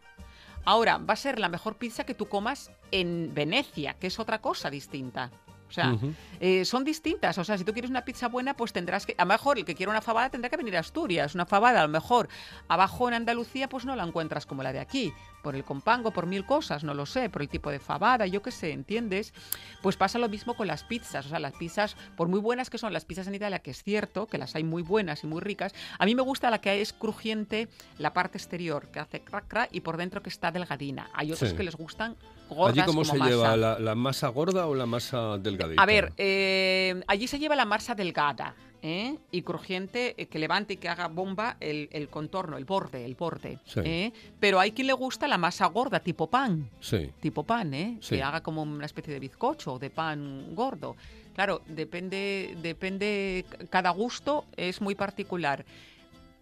Ahora, 0.65 0.99
va 0.99 1.15
a 1.15 1.17
ser 1.17 1.39
la 1.39 1.49
mejor 1.49 1.77
pizza 1.77 2.05
que 2.05 2.15
tú 2.15 2.27
comas 2.27 2.71
en 2.91 3.33
Venecia, 3.35 3.95
que 3.95 4.09
es 4.09 4.19
otra 4.19 4.41
cosa 4.41 4.71
distinta. 4.71 5.31
O 5.69 5.75
sea, 5.75 5.97
eh, 6.39 6.67
son 6.67 6.85
distintas. 6.85 7.39
O 7.39 7.45
sea, 7.45 7.57
si 7.57 7.65
tú 7.65 7.73
quieres 7.73 7.91
una 7.91 8.05
pizza 8.05 8.29
buena, 8.29 8.55
pues 8.55 8.75
tendrás 8.75 9.07
que. 9.07 9.15
A 9.17 9.25
lo 9.25 9.29
mejor 9.29 9.57
el 9.57 9.65
que 9.65 9.75
quiera 9.75 9.91
una 9.91 10.03
fabada 10.03 10.29
tendrá 10.29 10.51
que 10.51 10.59
venir 10.59 10.77
a 10.77 10.81
Asturias. 10.81 11.35
Una 11.35 11.47
fabada, 11.47 11.81
a 11.81 11.85
lo 11.85 11.89
mejor 11.89 12.29
abajo 12.69 13.09
en 13.09 13.15
Andalucía, 13.15 13.71
pues 13.71 13.87
no 13.87 13.97
la 13.97 14.05
encuentras 14.05 14.45
como 14.45 14.63
la 14.63 14.75
de 14.75 14.81
aquí. 14.81 15.15
Por 15.43 15.57
el 15.57 15.65
compango, 15.65 16.13
por 16.13 16.27
mil 16.27 16.45
cosas, 16.47 16.85
no 16.85 16.95
lo 16.95 17.05
sé. 17.05 17.29
Por 17.29 17.43
el 17.43 17.49
tipo 17.49 17.71
de 17.71 17.81
fabada, 17.81 18.27
yo 18.27 18.43
qué 18.43 18.51
sé, 18.51 18.73
¿entiendes? 18.73 19.35
Pues 19.83 19.97
pasa 19.97 20.19
lo 20.19 20.29
mismo 20.29 20.55
con 20.55 20.67
las 20.69 20.85
pizzas. 20.85 21.27
O 21.27 21.29
sea, 21.29 21.39
las 21.41 21.53
pizzas, 21.55 21.97
por 22.17 22.29
muy 22.29 22.41
buenas 22.41 22.71
que 22.71 22.79
son 22.79 22.93
las 22.93 23.05
pizzas 23.05 23.27
en 23.27 23.35
Italia, 23.35 23.59
que 23.59 23.73
es 23.73 23.83
cierto 23.83 24.27
que 24.27 24.39
las 24.39 24.55
hay 24.55 24.65
muy 24.65 24.83
buenas 24.83 25.25
y 25.25 25.27
muy 25.27 25.41
ricas, 25.41 25.75
a 25.99 26.05
mí 26.07 26.15
me 26.15 26.23
gusta 26.23 26.49
la 26.51 26.61
que 26.61 26.81
es 26.81 26.93
crujiente 26.93 27.69
la 27.99 28.13
parte 28.13 28.39
exterior, 28.39 28.89
que 28.93 29.01
hace 29.01 29.21
crack 29.21 29.49
crack, 29.49 29.69
y 29.73 29.81
por 29.81 29.97
dentro 29.97 30.23
que 30.23 30.29
está 30.31 30.51
delgadina. 30.53 31.11
Hay 31.15 31.33
otros 31.33 31.51
Sí. 31.51 31.57
que 31.57 31.65
les 31.65 31.77
gustan 31.77 32.17
gordas 32.49 32.77
¿Allí 32.79 32.87
cómo 32.87 33.03
como 33.03 33.05
se 33.05 33.19
masa. 33.19 33.31
lleva? 33.31 33.57
¿La, 33.57 33.79
la 33.79 33.95
masa 33.95 34.29
gorda 34.29 34.67
o 34.67 34.75
la 34.75 34.87
masa 34.87 35.39
delgadita? 35.39 35.83
A 35.83 35.87
ver, 35.87 36.13
eh, 36.19 37.03
allí 37.09 37.27
se 37.27 37.39
lleva 37.39 37.57
la 37.57 37.65
masa 37.65 37.95
delgada 37.95 38.55
¿eh? 38.83 39.17
y 39.31 39.43
crujiente 39.43 40.15
eh, 40.21 40.27
que 40.27 40.39
levante 40.39 40.75
y 40.75 40.77
que 40.77 40.89
haga 40.89 41.09
bomba 41.09 41.57
el, 41.61 41.89
el 41.93 42.09
contorno, 42.09 42.57
el 42.57 42.65
borde, 42.65 43.05
el 43.05 43.15
borde. 43.15 43.59
Sí. 43.65 43.81
¿eh? 43.85 44.13
Pero 44.41 44.61
hay 44.61 44.73
quien 44.73 44.89
le 44.89 44.93
gusta 44.93 45.29
la 45.29 45.39
masa 45.39 45.67
gorda, 45.67 46.01
tipo 46.01 46.29
pan. 46.29 46.69
Sí. 46.81 47.11
Tipo 47.21 47.45
pan, 47.45 47.73
¿eh? 47.73 47.99
Sí. 48.01 48.17
Que 48.17 48.23
haga 48.23 48.43
como 48.43 48.63
una 48.63 48.87
especie 48.87 49.15
de 49.15 49.21
bizcocho 49.21 49.75
o 49.75 49.79
de 49.79 49.91
pan 49.91 50.55
gordo. 50.55 50.97
Claro, 51.35 51.63
depende, 51.67 52.57
depende, 52.61 53.47
cada 53.71 53.91
gusto 53.91 54.45
es 54.57 54.83
muy 54.83 54.95
particular. 54.95 55.65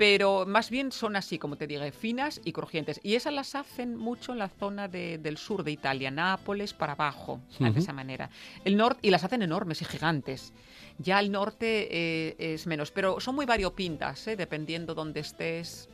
Pero 0.00 0.46
más 0.46 0.70
bien 0.70 0.92
son 0.92 1.14
así, 1.14 1.38
como 1.38 1.56
te 1.56 1.66
dije, 1.66 1.92
finas 1.92 2.40
y 2.42 2.52
crujientes. 2.52 2.98
Y 3.02 3.16
esas 3.16 3.34
las 3.34 3.54
hacen 3.54 3.98
mucho 3.98 4.32
en 4.32 4.38
la 4.38 4.48
zona 4.48 4.88
de- 4.88 5.18
del 5.18 5.36
sur 5.36 5.62
de 5.62 5.72
Italia, 5.72 6.10
Nápoles 6.10 6.72
para 6.72 6.94
abajo, 6.94 7.38
de 7.74 7.78
esa 7.80 7.92
manera. 7.92 8.30
El 8.64 8.78
norte 8.78 9.00
y 9.02 9.10
las 9.10 9.24
hacen 9.24 9.42
enormes 9.42 9.82
y 9.82 9.84
gigantes. 9.84 10.54
Ya 10.96 11.20
el 11.20 11.30
norte 11.30 11.88
eh, 11.90 12.34
es 12.54 12.66
menos, 12.66 12.90
pero 12.92 13.20
son 13.20 13.34
muy 13.34 13.44
variopintas, 13.44 14.26
¿eh? 14.26 14.36
dependiendo 14.36 14.94
dónde 14.94 15.20
estés. 15.20 15.90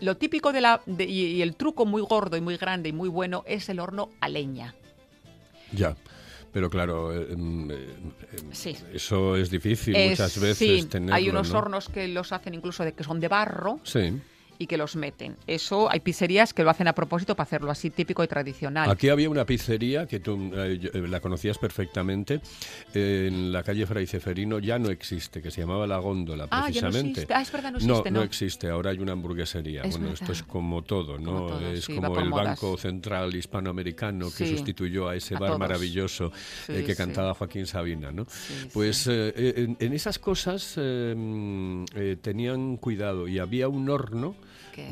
Lo 0.00 0.16
típico 0.16 0.52
de 0.52 0.60
la 0.60 0.80
de- 0.86 1.06
y, 1.06 1.26
y 1.34 1.42
el 1.42 1.56
truco 1.56 1.86
muy 1.86 2.02
gordo 2.02 2.36
y 2.36 2.40
muy 2.40 2.56
grande 2.56 2.90
y 2.90 2.92
muy 2.92 3.08
bueno 3.08 3.42
es 3.48 3.68
el 3.68 3.80
horno 3.80 4.10
a 4.20 4.28
leña. 4.28 4.76
Ya. 5.72 5.96
Pero 6.52 6.68
claro, 6.68 7.12
eh, 7.14 7.28
Sí. 8.52 8.76
eso 8.92 9.36
es 9.36 9.50
difícil 9.50 9.96
muchas 10.08 10.38
veces 10.40 10.58
sí, 10.82 10.86
tenerlo, 10.88 11.14
hay 11.14 11.28
unos 11.28 11.52
¿no? 11.52 11.58
hornos 11.58 11.88
que 11.88 12.08
los 12.08 12.32
hacen 12.32 12.54
incluso 12.54 12.82
de 12.84 12.92
que 12.92 13.04
son 13.04 13.20
de 13.20 13.28
barro 13.28 13.78
Sí. 13.84 14.20
Y 14.60 14.66
que 14.66 14.76
los 14.76 14.94
meten. 14.94 15.36
Eso 15.46 15.90
hay 15.90 16.00
pizzerías 16.00 16.52
que 16.52 16.62
lo 16.62 16.68
hacen 16.70 16.86
a 16.86 16.92
propósito 16.94 17.34
para 17.34 17.44
hacerlo 17.46 17.70
así 17.70 17.88
típico 17.88 18.22
y 18.22 18.28
tradicional. 18.28 18.90
Aquí 18.90 19.08
había 19.08 19.30
una 19.30 19.46
pizzería 19.46 20.06
que 20.06 20.20
tú 20.20 20.52
eh, 20.54 20.78
eh, 20.92 20.98
la 21.08 21.18
conocías 21.20 21.56
perfectamente 21.56 22.42
eh, 22.94 23.24
en 23.28 23.52
la 23.52 23.62
calle 23.62 23.86
Fray 23.86 24.06
Ceferino, 24.06 24.58
ya 24.58 24.78
no 24.78 24.90
existe, 24.90 25.40
que 25.40 25.50
se 25.50 25.62
llamaba 25.62 25.86
La 25.86 25.96
Góndola, 25.96 26.46
Ah, 26.50 26.68
ya 26.68 26.82
no 26.82 26.88
precisamente. 26.88 27.10
existe. 27.22 27.34
Ah, 27.34 27.40
es 27.40 27.50
verdad, 27.52 27.72
no 27.72 27.78
no, 27.78 27.84
existe, 27.94 28.10
no 28.10 28.18
no. 28.20 28.24
existe, 28.24 28.68
ahora 28.68 28.90
hay 28.90 28.98
una 28.98 29.12
hamburguesería. 29.12 29.82
Es 29.82 29.96
bueno, 29.98 30.12
esto 30.12 30.30
es 30.32 30.42
como 30.42 30.82
todo, 30.82 31.18
¿no? 31.18 31.24
Como 31.32 31.46
todo, 31.46 31.66
es 31.72 31.84
sí, 31.86 31.94
como 31.94 32.18
el 32.18 32.28
modas. 32.28 32.60
Banco 32.60 32.76
Central 32.76 33.34
Hispanoamericano 33.34 34.26
que 34.26 34.44
Sí, 34.46 34.56
sustituyó 34.56 35.08
a 35.08 35.16
ese 35.16 35.36
a 35.36 35.38
bar 35.38 35.48
todos. 35.50 35.60
maravilloso 35.60 36.32
Sí, 36.66 36.72
eh, 36.74 36.84
que 36.84 36.92
sí. 36.92 36.98
cantaba 36.98 37.32
Joaquín 37.32 37.66
Sabina, 37.66 38.12
¿no? 38.12 38.26
Pues 38.74 39.06
en, 39.06 39.78
en 39.80 39.92
esas 39.94 40.18
cosas 40.18 40.74
eh, 40.76 42.16
tenían 42.20 42.76
cuidado 42.76 43.26
y 43.26 43.38
había 43.38 43.68
un 43.68 43.88
horno 43.88 44.34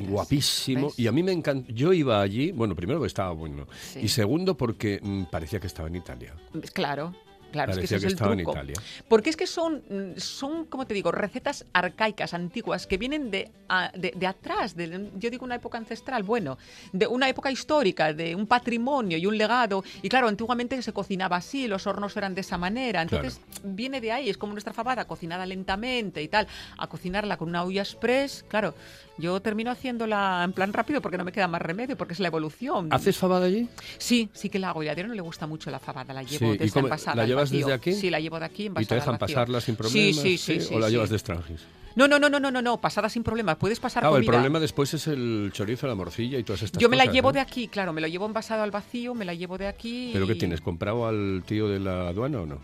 Guapísimo 0.09 0.87
¿Ves? 0.89 0.99
y 0.99 1.07
a 1.07 1.13
mí 1.13 1.23
me 1.23 1.33
encantó. 1.33 1.73
Yo 1.73 1.93
iba 1.93 2.21
allí, 2.21 2.53
bueno, 2.53 2.75
primero 2.75 2.99
porque 2.99 3.09
estaba 3.09 3.31
bueno 3.33 3.67
Sí. 3.93 4.01
y 4.03 4.09
segundo 4.09 4.57
porque 4.57 5.01
mm, 5.03 5.25
parecía 5.25 5.61
que 5.61 5.67
estaba 5.67 5.89
en 5.89 5.97
Italia. 5.97 6.35
Claro, 6.73 7.15
claro, 7.53 7.73
es 7.73 7.79
que 7.79 7.85
ese 7.85 7.95
que 7.95 7.99
es 7.99 8.05
el 8.05 8.13
estaba 8.13 8.33
en 8.33 8.39
truco. 8.39 8.53
Italia. 8.53 8.75
Porque 9.09 9.31
es 9.31 9.37
que 9.37 9.47
son, 9.47 9.83
son, 10.17 10.67
como 10.67 10.87
te 10.87 10.95
digo, 10.95 11.11
recetas 11.13 11.65
arcaicas, 11.73 12.35
antiguas, 12.35 12.87
que 12.87 12.99
vienen 12.99 13.31
de, 13.31 13.51
a- 13.69 13.91
de, 13.95 14.13
de 14.15 14.27
atrás, 14.27 14.77
de, 14.77 15.11
yo 15.17 15.31
digo 15.31 15.45
una 15.45 15.55
época 15.57 15.79
ancestral, 15.79 16.23
bueno, 16.23 16.59
de 16.93 17.07
una 17.07 17.29
época 17.29 17.51
histórica, 17.51 18.13
de 18.13 18.35
un 18.35 18.47
patrimonio 18.47 19.19
y 19.19 19.27
un 19.27 19.37
legado. 19.39 19.85
Y 20.03 20.09
claro, 20.09 20.29
antiguamente 20.29 20.81
se 20.83 20.93
cocinaba 20.93 21.37
así, 21.37 21.69
los 21.69 21.87
hornos 21.87 22.17
eran 22.17 22.35
de 22.35 22.41
esa 22.43 22.59
manera. 22.59 23.03
Entonces 23.03 23.41
viene 23.65 24.01
de 24.01 24.13
ahí, 24.13 24.29
es 24.29 24.39
como 24.39 24.53
nuestra 24.53 24.73
fabada, 24.73 25.07
cocinada 25.07 25.47
lentamente 25.47 26.23
y 26.23 26.29
tal, 26.29 26.47
a 26.77 26.87
cocinarla 26.87 27.37
con 27.37 27.49
una 27.49 27.65
olla 27.65 27.83
express. 27.83 28.45
Claro, 28.49 28.75
yo 29.17 29.41
termino 29.41 29.71
haciéndola 29.71 30.43
en 30.45 30.53
plan 30.53 30.73
rápido 30.73 31.01
porque 31.03 31.19
no 31.19 31.25
me 31.25 31.33
queda 31.33 31.49
más 31.49 31.61
remedio, 31.63 31.97
porque 31.97 32.13
es 32.15 32.21
la 32.21 32.29
evolución. 32.29 32.89
¿Haces 32.93 33.17
fabada 33.17 33.47
allí? 33.47 33.69
Sí, 33.99 34.29
sí 34.33 34.49
que 34.49 34.59
la 34.59 34.71
hago. 34.71 34.83
Y 34.83 34.89
a 34.89 34.93
Adriano 34.93 35.09
no 35.09 35.15
le 35.15 35.21
gusta 35.23 35.47
mucho 35.47 35.71
la 35.71 35.79
fabada. 35.79 36.15
La 36.15 36.23
llevo 36.23 36.39
Sí, 36.39 36.45
¿y 36.45 36.59
desde 36.59 36.67
la 36.83 37.23
al 37.23 37.29
llevas 37.39 37.51
vacío. 37.51 37.67
desde 37.67 37.73
aquí? 37.73 37.93
Sí, 37.95 38.11
la 38.11 38.21
llevo 38.21 38.39
de 38.39 38.45
aquí 38.47 38.67
¿Y 38.67 38.85
te 38.87 38.95
al 38.95 39.01
dejan 39.01 39.19
vacío. 39.19 39.35
pasarla 39.37 39.61
sin 39.61 39.75
Sí, 39.75 39.79
problemas? 39.79 40.15
sí, 40.23 40.39
sí. 40.39 40.61
sí, 40.61 40.75
¿O 40.75 40.79
la 40.79 40.87
sí. 40.87 40.93
llevas 40.93 41.11
de 41.11 41.17
extranjis? 41.17 41.61
No, 41.97 42.07
no, 42.07 42.19
no, 42.21 42.29
no, 42.31 42.39
no, 42.39 42.51
no, 42.53 42.63
no, 42.63 42.81
pasada 42.81 43.09
sin 43.09 43.25
problemas. 43.25 43.57
Puedes 43.57 43.81
pasar 43.81 44.03
Claro, 44.03 44.17
el 44.17 44.23
comida. 44.25 44.33
problema 44.39 44.61
después 44.61 44.95
es 44.95 45.07
el 45.09 45.51
chorizo, 45.53 45.89
la 45.89 45.97
morcilla 45.97 46.39
y 46.39 46.45
todas 46.45 46.63
estas 46.63 46.81
Yo 46.81 46.89
me 46.89 46.97
la 46.97 47.05
cosas, 47.05 47.15
llevo 47.15 47.31
¿eh? 47.31 47.33
de 47.35 47.41
aquí, 47.41 47.67
claro, 47.67 47.93
me 47.93 48.01
lo 48.01 48.07
llevo 48.07 48.27
envasado 48.27 48.63
al 48.63 48.71
vacío, 48.71 49.15
me 49.15 49.25
la 49.25 49.35
llevo 49.35 49.59
de 49.59 49.67
aquí. 49.67 50.11
¿Pero 50.13 50.27
qué 50.27 50.35
y- 50.35 50.39
tienes? 50.39 50.61
¿Comprado 50.61 51.07
al 51.09 51.43
tío 51.45 51.69
de 51.69 51.81
la 51.81 52.09
aduana 52.09 52.41
o 52.43 52.47
no? 52.47 52.61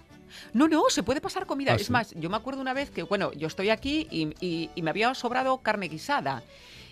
No, 0.52 0.68
no, 0.68 0.84
se 0.88 1.02
puede 1.02 1.20
pasar 1.20 1.46
comida. 1.46 1.72
Ah, 1.72 1.76
es 1.76 1.86
¿sí? 1.86 1.92
más, 1.92 2.12
yo 2.16 2.28
me 2.30 2.36
acuerdo 2.36 2.60
una 2.60 2.74
vez 2.74 2.90
que, 2.90 3.02
bueno, 3.02 3.32
yo 3.32 3.48
estoy 3.48 3.70
aquí 3.70 4.06
y, 4.10 4.28
y- 4.40 4.70
y 4.74 4.82
me 4.82 4.90
había 4.90 5.12
sobrado 5.14 5.58
carne 5.58 5.88
guisada. 5.88 6.42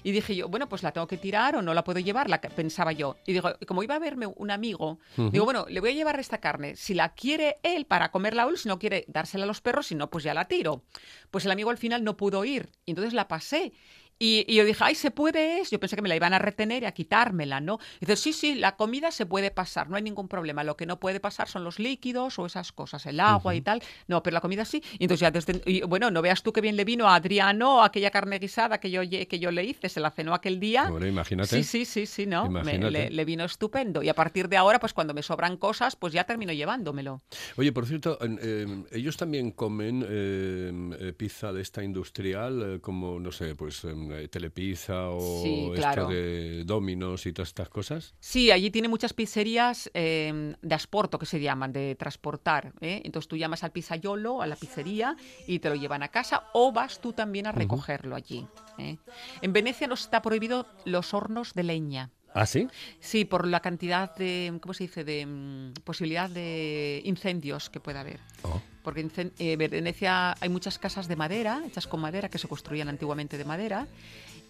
Y 0.02 0.12
dije 0.12 0.34
yo, 0.34 0.48
bueno, 0.48 0.68
pues 0.68 0.82
la 0.82 0.92
tengo 0.92 1.06
que 1.06 1.16
tirar 1.16 1.56
o 1.56 1.62
no 1.62 1.74
la 1.74 1.84
puedo 1.84 2.00
llevar, 2.00 2.28
la 2.28 2.40
pensaba 2.40 2.92
yo. 2.92 3.16
Y 3.26 3.32
digo, 3.32 3.50
como 3.66 3.82
iba 3.82 3.94
a 3.94 3.98
verme 3.98 4.26
un 4.26 4.50
amigo, 4.50 4.98
digo, 5.16 5.44
bueno, 5.44 5.66
le 5.68 5.80
voy 5.80 5.90
a 5.90 5.94
llevar 5.94 6.18
esta 6.18 6.38
carne. 6.38 6.76
Si 6.76 6.94
la 6.94 7.14
quiere 7.14 7.58
él 7.62 7.86
para 7.86 8.10
comerla 8.10 8.44
él, 8.44 8.58
si 8.58 8.68
no 8.68 8.78
quiere 8.78 9.04
dársela 9.08 9.44
a 9.44 9.46
los 9.46 9.60
perros, 9.60 9.86
si 9.86 9.94
no, 9.94 10.10
pues 10.10 10.24
ya 10.24 10.34
la 10.34 10.46
tiro. 10.46 10.82
Pues 11.30 11.44
el 11.44 11.50
amigo 11.50 11.70
al 11.70 11.78
final 11.78 12.04
no 12.04 12.16
pudo 12.16 12.44
ir. 12.44 12.70
Y 12.84 12.92
entonces 12.92 13.12
la 13.12 13.28
pasé. 13.28 13.72
Y, 14.18 14.44
y 14.46 14.54
yo 14.56 14.64
dije, 14.64 14.82
ay, 14.84 14.94
¿se 14.94 15.10
puede? 15.10 15.60
es?". 15.60 15.70
Yo 15.70 15.80
pensé 15.80 15.96
que 15.96 16.02
me 16.02 16.08
la 16.08 16.16
iban 16.16 16.32
a 16.32 16.38
retener 16.38 16.82
y 16.82 16.86
a 16.86 16.92
quitármela, 16.92 17.60
¿no? 17.60 17.78
Y 18.00 18.06
dice, 18.06 18.16
sí, 18.16 18.32
sí, 18.32 18.54
la 18.54 18.76
comida 18.76 19.10
se 19.10 19.26
puede 19.26 19.50
pasar, 19.50 19.88
no 19.90 19.96
hay 19.96 20.02
ningún 20.02 20.28
problema. 20.28 20.64
Lo 20.64 20.76
que 20.76 20.86
no 20.86 21.00
puede 21.00 21.20
pasar 21.20 21.48
son 21.48 21.64
los 21.64 21.78
líquidos 21.78 22.38
o 22.38 22.46
esas 22.46 22.72
cosas, 22.72 23.04
el 23.06 23.18
agua 23.20 23.54
y 23.54 23.60
tal. 23.62 23.82
No, 24.06 24.22
pero 24.22 24.34
la 24.34 24.40
comida 24.40 24.64
sí. 24.64 24.82
Y 24.98 25.04
entonces 25.04 25.20
ya 25.20 25.30
desde... 25.30 25.60
y, 25.66 25.82
bueno, 25.82 26.10
no 26.10 26.22
veas 26.22 26.42
tú 26.42 26.52
qué 26.52 26.60
bien 26.60 26.76
le 26.76 26.84
vino 26.84 27.08
a 27.08 27.14
Adriano 27.16 27.82
aquella 27.82 28.10
carne 28.10 28.38
guisada 28.38 28.78
que 28.78 28.90
yo, 28.90 29.02
que 29.02 29.38
yo 29.38 29.50
le 29.50 29.64
hice, 29.64 29.88
se 29.88 30.00
la 30.00 30.10
cenó 30.10 30.34
aquel 30.34 30.60
día. 30.60 30.84
Hombre, 30.88 31.08
imagínate. 31.08 31.48
Sí, 31.48 31.64
sí, 31.64 31.84
sí, 31.84 32.06
sí, 32.06 32.26
¿no? 32.26 32.48
Me- 32.48 32.78
le, 32.78 33.10
le 33.10 33.24
vino 33.24 33.44
estupendo. 33.44 34.02
Y 34.02 34.08
a 34.08 34.14
partir 34.14 34.48
de 34.48 34.56
ahora, 34.56 34.78
pues 34.78 34.92
cuando 34.92 35.14
me 35.14 35.22
sobran 35.22 35.56
cosas, 35.56 35.96
pues 35.96 36.12
ya 36.12 36.24
termino 36.24 36.52
llevándomelo. 36.52 37.22
Oye, 37.56 37.72
por 37.72 37.86
cierto, 37.86 38.18
eh, 38.20 38.84
ellos 38.92 39.16
también 39.16 39.50
comen 39.52 40.04
eh, 40.08 40.72
eh, 41.00 41.12
pizza 41.12 41.52
de 41.52 41.62
esta 41.62 41.82
industrial, 41.82 42.74
eh, 42.76 42.80
como, 42.80 43.18
no 43.20 43.32
sé, 43.32 43.54
pues 43.54 43.84
em, 43.84 44.01
telepizza 44.30 45.10
o 45.10 45.42
Sí, 45.42 45.70
esto 45.74 46.08
de 46.08 46.64
Dominos 46.64 47.26
y 47.26 47.32
todas 47.32 47.48
estas 47.48 47.68
cosas. 47.68 48.14
Sí, 48.20 48.50
allí 48.50 48.70
tiene 48.70 48.88
muchas 48.88 49.12
pizzerías 49.12 49.90
eh, 49.94 50.54
de 50.60 50.74
asporto 50.74 51.18
que 51.18 51.26
se 51.26 51.40
llaman, 51.40 51.72
de 51.72 51.94
transportar. 51.94 52.72
¿eh? 52.80 53.02
Entonces 53.04 53.28
tú 53.28 53.36
llamas 53.36 53.64
al 53.64 53.72
pizzaiolo, 53.72 54.42
a 54.42 54.46
la 54.46 54.56
pizzería, 54.56 55.16
y 55.46 55.58
te 55.58 55.68
lo 55.68 55.74
llevan 55.74 56.02
a 56.02 56.08
casa 56.08 56.44
o 56.52 56.72
vas 56.72 57.00
tú 57.00 57.12
también 57.12 57.46
a 57.46 57.52
recogerlo 57.52 58.16
allí. 58.16 58.46
¿eh? 58.78 58.96
En 59.40 59.52
Venecia 59.52 59.86
no 59.86 59.94
está 59.94 60.22
prohibido 60.22 60.66
los 60.84 61.14
hornos 61.14 61.54
de 61.54 61.62
leña. 61.62 62.10
¿Ah, 62.34 62.46
sí? 62.46 62.68
Sí, 62.98 63.24
por 63.24 63.46
la 63.46 63.60
cantidad 63.60 64.14
de, 64.16 64.58
¿cómo 64.60 64.72
se 64.72 64.84
dice?, 64.84 65.04
de 65.04 65.26
mm, 65.26 65.74
posibilidad 65.84 66.30
de 66.30 67.02
incendios 67.04 67.68
que 67.68 67.78
pueda 67.78 68.00
haber. 68.00 68.20
Oh. 68.42 68.60
Porque 68.82 69.00
en 69.00 69.32
eh, 69.38 69.56
Venecia 69.56 70.34
hay 70.40 70.48
muchas 70.48 70.78
casas 70.78 71.06
de 71.08 71.16
madera, 71.16 71.62
hechas 71.66 71.86
con 71.86 72.00
madera, 72.00 72.28
que 72.28 72.38
se 72.38 72.48
construían 72.48 72.88
antiguamente 72.88 73.38
de 73.38 73.44
madera, 73.44 73.86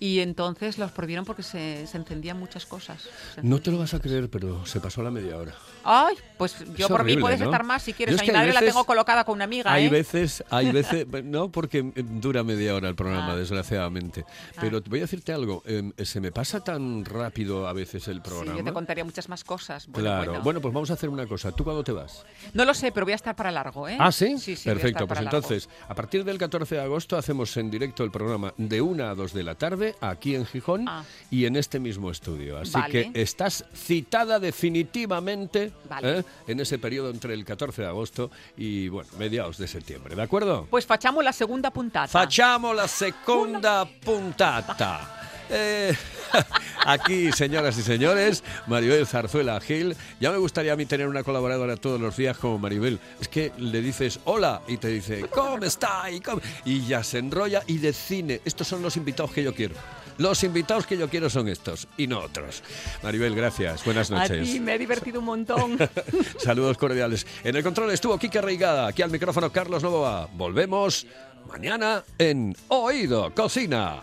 y 0.00 0.18
entonces 0.18 0.78
los 0.78 0.90
prohibieron 0.90 1.24
porque 1.24 1.44
se, 1.44 1.86
se 1.86 1.96
encendían 1.96 2.36
muchas 2.36 2.66
cosas. 2.66 3.08
No 3.42 3.60
te 3.60 3.70
lo 3.70 3.78
vas 3.78 3.94
a 3.94 4.00
creer, 4.00 4.28
pero 4.30 4.66
se 4.66 4.80
pasó 4.80 5.00
la 5.02 5.12
media 5.12 5.36
hora. 5.36 5.54
Ay, 5.84 6.16
pues 6.38 6.56
yo 6.76 6.86
Es 6.86 6.90
por 6.90 7.02
horrible, 7.02 7.16
mí 7.16 7.20
puedes 7.22 7.38
¿no? 7.38 7.44
estar 7.46 7.62
más 7.62 7.82
si 7.84 7.92
quieres. 7.92 8.16
es 8.16 8.20
A 8.20 8.24
mi 8.24 8.30
madre 8.32 8.52
la 8.52 8.60
veces- 8.60 8.74
tengo 8.74 8.84
colocada 8.84 9.22
con 9.24 9.34
una 9.34 9.44
amiga, 9.44 9.72
Hay 9.72 9.84
¿eh? 9.86 9.90
veces, 9.90 10.42
hay 10.50 10.72
veces, 10.72 11.06
no 11.24 11.52
porque 11.52 11.78
eh, 11.94 12.02
dura 12.04 12.42
media 12.42 12.74
hora 12.74 12.88
el 12.88 12.96
programa, 12.96 13.32
Ah. 13.32 13.36
desgraciadamente. 13.36 14.24
Pero 14.60 14.82
te 14.82 14.90
voy 14.90 14.98
a 15.00 15.02
decirte 15.02 15.32
algo, 15.32 15.62
em, 15.66 15.92
se 15.98 16.20
me 16.20 16.32
pasa 16.32 16.64
tan 16.64 17.04
rápido 17.04 17.68
a 17.68 17.72
veces 17.72 18.08
el 18.08 18.16
Sí, 18.16 18.22
programa. 18.24 18.58
yo 18.58 18.64
te 18.64 18.72
contaría 18.72 19.04
muchas 19.04 19.28
más 19.28 19.44
cosas. 19.44 19.86
Bueno, 19.86 20.08
claro, 20.08 20.30
bueno. 20.32 20.42
bueno, 20.44 20.60
pues 20.60 20.74
vamos 20.74 20.90
a 20.90 20.94
hacer 20.94 21.10
una 21.10 21.26
cosa. 21.28 21.52
¿Tú 21.52 21.62
cuándo 21.62 21.84
te 21.84 21.92
vas? 21.92 22.24
No 22.54 22.64
lo 22.64 22.74
sé, 22.74 22.90
pero 22.90 23.06
voy 23.06 23.12
a 23.12 23.16
estar 23.16 23.36
para 23.36 23.52
largo, 23.52 23.86
¿eh? 23.88 23.96
Ah, 24.00 24.10
sí. 24.10 24.21
Sí, 24.38 24.56
sí. 24.56 24.64
Perfecto. 24.64 25.06
Pues 25.06 25.20
entonces, 25.20 25.68
a 25.88 25.94
partir 25.94 26.24
del 26.24 26.38
14 26.38 26.76
de 26.76 26.80
agosto 26.82 27.16
hacemos 27.16 27.56
en 27.56 27.70
directo 27.70 28.04
el 28.04 28.10
programa 28.10 28.52
de 28.56 28.80
1 28.80 29.04
a 29.04 29.14
2 29.14 29.32
de 29.32 29.42
la 29.42 29.54
tarde 29.54 29.94
aquí 30.00 30.34
en 30.34 30.46
Gijón 30.46 30.86
Ah. 30.88 31.04
y 31.30 31.46
en 31.46 31.56
este 31.56 31.78
mismo 31.80 32.10
estudio. 32.10 32.58
Así 32.58 32.72
Vale. 32.72 33.12
que 33.12 33.22
estás 33.22 33.64
citada 33.74 34.38
definitivamente 34.38 35.72
Vale. 35.88 36.18
¿eh? 36.20 36.24
en 36.46 36.60
ese 36.60 36.78
periodo 36.78 37.10
entre 37.10 37.34
el 37.34 37.44
14 37.44 37.82
de 37.82 37.88
agosto 37.88 38.30
y, 38.56 38.88
bueno, 38.88 39.10
mediados 39.18 39.58
de 39.58 39.66
septiembre. 39.66 40.14
¿De 40.14 40.22
acuerdo? 40.22 40.66
Pues 40.70 40.86
facciamo 40.86 41.22
la 41.22 41.32
segunda 41.32 41.70
puntata. 41.70 42.08
Facciamo 42.08 42.72
la 42.74 42.88
seconda 42.88 43.84
puntata. 44.04 45.31
Eh, 45.52 45.94
aquí, 46.86 47.30
señoras 47.32 47.76
y 47.78 47.82
señores, 47.82 48.42
Maribel 48.66 49.06
Zarzuela 49.06 49.60
Gil. 49.60 49.94
Ya 50.18 50.30
me 50.30 50.38
gustaría 50.38 50.72
a 50.72 50.76
mí 50.76 50.86
tener 50.86 51.06
una 51.08 51.22
colaboradora 51.22 51.76
todos 51.76 52.00
los 52.00 52.16
días 52.16 52.36
como 52.38 52.58
Maribel. 52.58 52.98
Es 53.20 53.28
que 53.28 53.52
le 53.58 53.80
dices 53.82 54.18
hola 54.24 54.62
y 54.66 54.78
te 54.78 54.88
dice, 54.88 55.26
¿cómo 55.30 55.64
está? 55.64 56.10
Y, 56.10 56.20
cómo-?". 56.20 56.40
y 56.64 56.86
ya 56.86 57.04
se 57.04 57.18
enrolla 57.18 57.62
y 57.66 57.78
de 57.78 57.92
cine. 57.92 58.40
Estos 58.44 58.66
son 58.66 58.82
los 58.82 58.96
invitados 58.96 59.32
que 59.32 59.42
yo 59.42 59.54
quiero. 59.54 59.74
Los 60.18 60.42
invitados 60.44 60.86
que 60.86 60.96
yo 60.96 61.08
quiero 61.08 61.30
son 61.30 61.48
estos 61.48 61.88
y 61.96 62.06
no 62.06 62.20
otros. 62.20 62.62
Maribel, 63.02 63.34
gracias. 63.34 63.84
Buenas 63.84 64.10
A 64.10 64.20
noches. 64.20 64.50
ti 64.50 64.60
me 64.60 64.74
he 64.74 64.78
divertido 64.78 65.20
un 65.20 65.26
montón. 65.26 65.78
Saludos 66.38 66.76
cordiales. 66.78 67.26
En 67.44 67.56
el 67.56 67.62
control 67.62 67.90
estuvo 67.90 68.18
Kike 68.18 68.40
Reigada, 68.40 68.86
aquí 68.88 69.02
al 69.02 69.10
micrófono 69.10 69.50
Carlos 69.50 69.82
Novoa. 69.82 70.28
Volvemos 70.34 71.06
mañana 71.48 72.04
en 72.18 72.54
Oído 72.68 73.34
Cocina. 73.34 74.00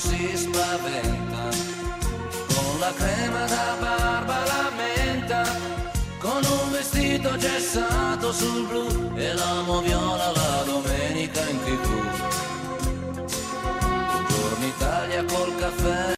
Non 0.00 0.06
si 0.14 0.36
spaventa, 0.36 1.48
con 2.54 2.78
la 2.78 2.92
crema 2.94 3.46
da 3.46 3.76
barba 3.80 4.44
la 4.44 4.70
menta, 4.76 5.42
con 6.20 6.40
un 6.44 6.70
vestito 6.70 7.36
gessato 7.36 8.32
sul 8.32 8.64
blu 8.68 9.12
e 9.16 9.34
la 9.34 9.62
moviola 9.62 10.30
la 10.30 10.62
domenica 10.66 11.40
in 11.48 11.58
tv. 11.64 11.88
Buongiorno 14.12 14.66
Italia 14.66 15.24
col 15.24 15.56
caffè 15.56 16.17